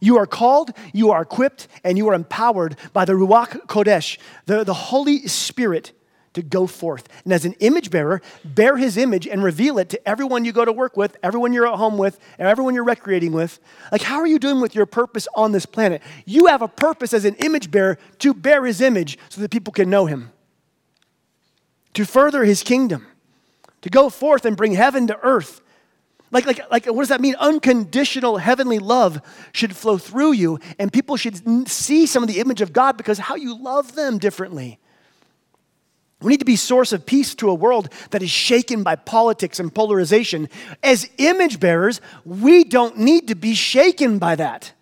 You 0.00 0.16
are 0.18 0.26
called, 0.26 0.70
you 0.92 1.10
are 1.10 1.22
equipped, 1.22 1.68
and 1.82 1.96
you 1.98 2.08
are 2.08 2.14
empowered 2.14 2.76
by 2.92 3.04
the 3.04 3.12
Ruach 3.12 3.66
Kodesh, 3.66 4.18
the, 4.46 4.64
the 4.64 4.74
Holy 4.74 5.26
Spirit, 5.26 5.92
to 6.34 6.42
go 6.42 6.66
forth. 6.66 7.08
And 7.24 7.32
as 7.32 7.44
an 7.44 7.54
image 7.60 7.90
bearer, 7.90 8.20
bear 8.44 8.76
his 8.76 8.96
image 8.96 9.26
and 9.26 9.42
reveal 9.42 9.78
it 9.78 9.88
to 9.90 10.08
everyone 10.08 10.44
you 10.44 10.52
go 10.52 10.64
to 10.64 10.72
work 10.72 10.96
with, 10.96 11.16
everyone 11.22 11.52
you're 11.52 11.66
at 11.66 11.76
home 11.76 11.96
with, 11.96 12.18
and 12.38 12.46
everyone 12.46 12.74
you're 12.74 12.84
recreating 12.84 13.32
with. 13.32 13.60
Like, 13.90 14.02
how 14.02 14.16
are 14.16 14.26
you 14.26 14.38
doing 14.38 14.60
with 14.60 14.74
your 14.74 14.86
purpose 14.86 15.26
on 15.34 15.52
this 15.52 15.64
planet? 15.64 16.02
You 16.26 16.46
have 16.46 16.60
a 16.60 16.68
purpose 16.68 17.14
as 17.14 17.24
an 17.24 17.36
image 17.36 17.70
bearer 17.70 17.98
to 18.18 18.34
bear 18.34 18.66
his 18.66 18.80
image 18.80 19.18
so 19.28 19.40
that 19.40 19.50
people 19.50 19.72
can 19.72 19.88
know 19.88 20.06
him, 20.06 20.32
to 21.94 22.04
further 22.04 22.44
his 22.44 22.62
kingdom, 22.62 23.06
to 23.82 23.88
go 23.88 24.10
forth 24.10 24.44
and 24.44 24.56
bring 24.56 24.72
heaven 24.72 25.06
to 25.06 25.18
earth 25.22 25.60
like, 26.34 26.46
like, 26.46 26.60
like, 26.70 26.86
what 26.86 26.98
does 26.98 27.08
that 27.10 27.20
mean? 27.20 27.36
Unconditional 27.36 28.38
heavenly 28.38 28.80
love 28.80 29.22
should 29.52 29.74
flow 29.74 29.96
through 29.96 30.32
you, 30.32 30.58
and 30.80 30.92
people 30.92 31.16
should 31.16 31.68
see 31.68 32.06
some 32.06 32.24
of 32.24 32.28
the 32.28 32.40
image 32.40 32.60
of 32.60 32.72
God 32.72 32.96
because 32.96 33.18
how 33.18 33.36
you 33.36 33.56
love 33.56 33.94
them 33.94 34.18
differently. 34.18 34.80
We 36.20 36.30
need 36.30 36.40
to 36.40 36.44
be 36.44 36.56
source 36.56 36.92
of 36.92 37.06
peace 37.06 37.34
to 37.36 37.50
a 37.50 37.54
world 37.54 37.88
that 38.10 38.22
is 38.22 38.30
shaken 38.30 38.82
by 38.82 38.96
politics 38.96 39.60
and 39.60 39.72
polarization. 39.72 40.48
As 40.82 41.08
image 41.18 41.60
bearers, 41.60 42.00
we 42.24 42.64
don't 42.64 42.98
need 42.98 43.28
to 43.28 43.36
be 43.36 43.54
shaken 43.54 44.18
by 44.18 44.34
that. 44.34 44.72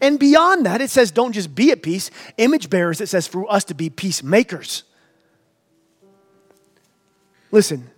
And 0.00 0.18
beyond 0.18 0.64
that, 0.64 0.80
it 0.80 0.88
says 0.88 1.10
don't 1.10 1.32
just 1.32 1.54
be 1.54 1.70
at 1.70 1.82
peace. 1.82 2.10
Image 2.38 2.70
bearers, 2.70 3.00
it 3.00 3.08
says 3.08 3.26
for 3.26 3.50
us 3.52 3.64
to 3.64 3.74
be 3.74 3.90
peacemakers. 3.90 4.84
Listen, 7.50 7.90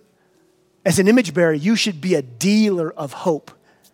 as 0.85 0.99
an 0.99 1.07
image 1.07 1.33
bearer, 1.33 1.53
you 1.53 1.75
should 1.75 2.01
be 2.01 2.15
a 2.15 2.21
dealer 2.21 2.91
of 2.91 3.13
hope, 3.13 3.51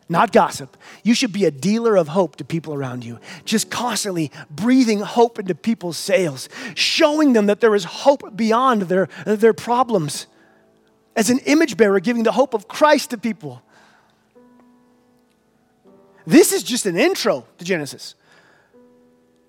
not 0.07 0.31
gossip. 0.31 0.75
You 1.03 1.13
should 1.13 1.31
be 1.31 1.45
a 1.45 1.51
dealer 1.51 1.95
of 1.95 2.09
hope 2.09 2.37
to 2.37 2.43
people 2.43 2.73
around 2.73 3.05
you, 3.05 3.19
just 3.45 3.69
constantly 3.69 4.31
breathing 4.49 4.99
hope 4.99 5.37
into 5.37 5.53
people's 5.53 5.97
sails, 5.97 6.49
showing 6.73 7.33
them 7.33 7.45
that 7.45 7.61
there 7.61 7.75
is 7.75 7.83
hope 7.83 8.35
beyond 8.35 8.83
their, 8.83 9.07
their 9.25 9.53
problems. 9.53 10.25
As 11.15 11.29
an 11.29 11.39
image 11.39 11.77
bearer, 11.77 11.99
giving 11.99 12.23
the 12.23 12.31
hope 12.31 12.53
of 12.53 12.67
Christ 12.67 13.11
to 13.11 13.17
people. 13.17 13.61
This 16.25 16.53
is 16.53 16.63
just 16.63 16.85
an 16.85 16.97
intro 16.97 17.45
to 17.57 17.65
Genesis. 17.65 18.15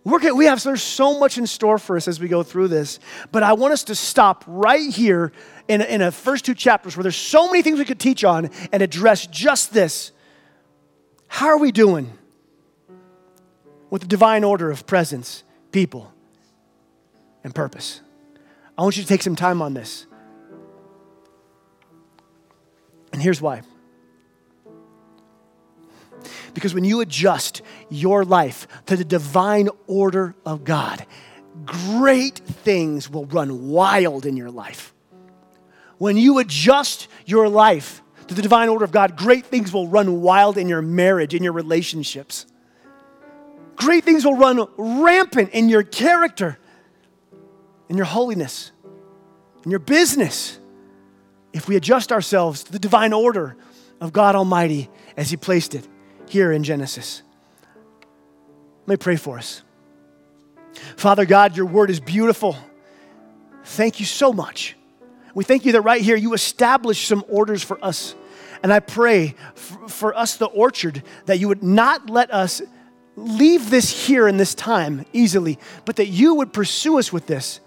We're, 0.03 0.19
going. 0.19 0.37
we 0.37 0.47
have 0.47 0.63
there's 0.63 0.83
so 0.83 1.19
much 1.19 1.37
in 1.37 1.47
store 1.47 1.79
for 1.79 1.97
us 1.97 2.09
as 2.09 2.19
we 2.19 2.29
go 2.29 2.43
through 2.43 2.69
this, 2.69 2.99
but 3.33 3.43
I 3.43 3.53
want 3.53 3.75
us 3.75 3.85
to 3.85 3.95
stop 3.95 4.45
right 4.47 4.91
here 4.91 5.31
in, 5.71 5.83
in 5.83 6.01
the 6.01 6.11
first 6.11 6.45
two 6.45 6.55
chapters 6.55 6.97
where 6.97 7.05
there's 7.05 7.15
so 7.15 7.47
many 7.47 7.63
things 7.63 7.79
we 7.79 7.85
could 7.85 8.01
teach 8.01 8.25
on 8.25 8.51
and 8.73 8.83
address 8.83 9.25
just 9.29 9.73
this. 9.73 10.11
How 11.29 11.47
are 11.47 11.59
we 11.59 11.71
doing 11.71 12.13
with 13.89 14.03
the 14.03 14.09
divine 14.09 14.43
order 14.43 14.69
of 14.69 14.85
presence, 14.85 15.45
people, 15.71 16.13
and 17.45 17.55
purpose? 17.55 18.01
I 18.77 18.83
want 18.83 18.97
you 18.97 19.05
to 19.05 19.09
take 19.09 19.23
some 19.23 19.37
time 19.37 19.63
on 19.63 19.75
this. 19.75 20.07
And 23.13 23.23
here's 23.23 23.41
why. 23.41 23.63
Because 26.53 26.75
when 26.75 26.83
you 26.83 27.01
adjust 27.01 27.63
your 27.91 28.25
life 28.25 28.67
to 28.87 28.97
the 28.97 29.05
divine 29.05 29.69
order 29.87 30.35
of 30.45 30.65
God, 30.65 31.07
great 31.65 32.39
things 32.39 33.09
will 33.09 33.27
run 33.27 33.69
wild 33.69 34.27
in 34.27 34.37
your 34.37 34.51
life. 34.51 34.93
When 36.01 36.17
you 36.17 36.39
adjust 36.39 37.09
your 37.27 37.47
life 37.47 38.01
to 38.27 38.33
the 38.33 38.41
divine 38.41 38.71
order 38.71 38.87
of 38.87 38.91
God, 38.91 39.19
great 39.19 39.45
things 39.45 39.71
will 39.71 39.87
run 39.87 40.23
wild 40.23 40.57
in 40.57 40.67
your 40.67 40.81
marriage, 40.81 41.35
in 41.35 41.43
your 41.43 41.53
relationships. 41.53 42.47
Great 43.77 44.03
things 44.03 44.25
will 44.25 44.39
run 44.39 44.67
rampant 44.79 45.51
in 45.51 45.69
your 45.69 45.83
character, 45.83 46.59
in 47.91 47.99
your 47.99 48.07
holiness, 48.07 48.73
in 49.63 49.71
your 49.71 49.79
business, 49.79 50.59
if 51.53 51.69
we 51.69 51.77
adjust 51.77 52.13
ourselves 52.13 52.65
to 52.65 52.73
the 52.73 52.79
divine 52.79 53.13
order 53.13 53.59
of 54.01 54.11
God 54.15 54.35
Almighty 54.35 54.89
as 55.19 55.29
He 55.29 55.37
placed 55.37 55.75
it 55.75 55.87
here 56.31 56.51
in 56.51 56.65
Genesis. 56.65 57.21
Let 58.87 58.95
me 58.95 58.97
pray 58.97 59.17
for 59.17 59.37
us. 59.37 59.61
Father 60.97 61.27
God, 61.27 61.59
your 61.59 61.67
word 61.67 61.91
is 61.91 62.01
beautiful. 62.01 62.57
Thank 63.65 64.01
you 64.01 64.07
so 64.07 64.33
much. 64.33 64.77
We 65.35 65.45
thank 65.45 65.65
you 65.65 65.73
that 65.73 65.83
right 65.83 66.01
here 66.01 66.17
you 66.17 66.35
established 66.35 67.07
some 67.07 67.25
orders 67.29 67.63
for 67.63 67.83
us. 67.85 68.15
And 68.63 68.73
I 68.73 68.81
pray 68.81 69.35
for, 69.55 69.89
for 69.89 70.17
us, 70.17 70.37
the 70.37 70.47
orchard, 70.47 71.03
that 71.27 71.39
you 71.39 71.49
would 71.49 71.63
not 71.63 72.11
let 72.11 72.33
us 72.33 72.61
leave 73.17 73.71
this 73.71 74.07
here 74.07 74.29
in 74.29 74.37
this 74.37 74.55
time 74.55 75.05
easily, 75.13 75.59
but 75.85 75.97
that 75.97 76.07
you 76.07 76.35
would 76.37 76.53
pursue 76.53 76.99
us 76.99 77.13
with 77.13 77.27
this, 77.27 77.61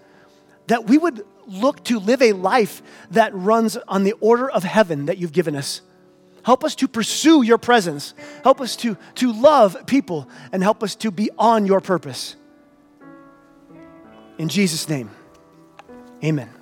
that 0.66 0.86
we 0.86 0.98
would 0.98 1.24
look 1.46 1.84
to 1.84 1.98
live 1.98 2.22
a 2.22 2.32
life 2.32 2.82
that 3.10 3.34
runs 3.34 3.76
on 3.76 4.04
the 4.04 4.12
order 4.20 4.50
of 4.50 4.62
heaven 4.62 5.06
that 5.06 5.18
you've 5.18 5.32
given 5.32 5.54
us. 5.56 5.82
Help 6.44 6.62
us 6.62 6.74
to 6.76 6.88
pursue 6.88 7.42
your 7.42 7.58
presence. 7.58 8.14
Help 8.42 8.60
us 8.60 8.76
to, 8.76 8.96
to 9.14 9.32
love 9.32 9.76
people 9.86 10.28
and 10.52 10.62
help 10.62 10.82
us 10.82 10.94
to 10.96 11.10
be 11.10 11.30
on 11.38 11.66
your 11.66 11.80
purpose. 11.80 12.36
In 14.38 14.48
Jesus' 14.48 14.88
name, 14.88 15.10
amen. 16.22 16.53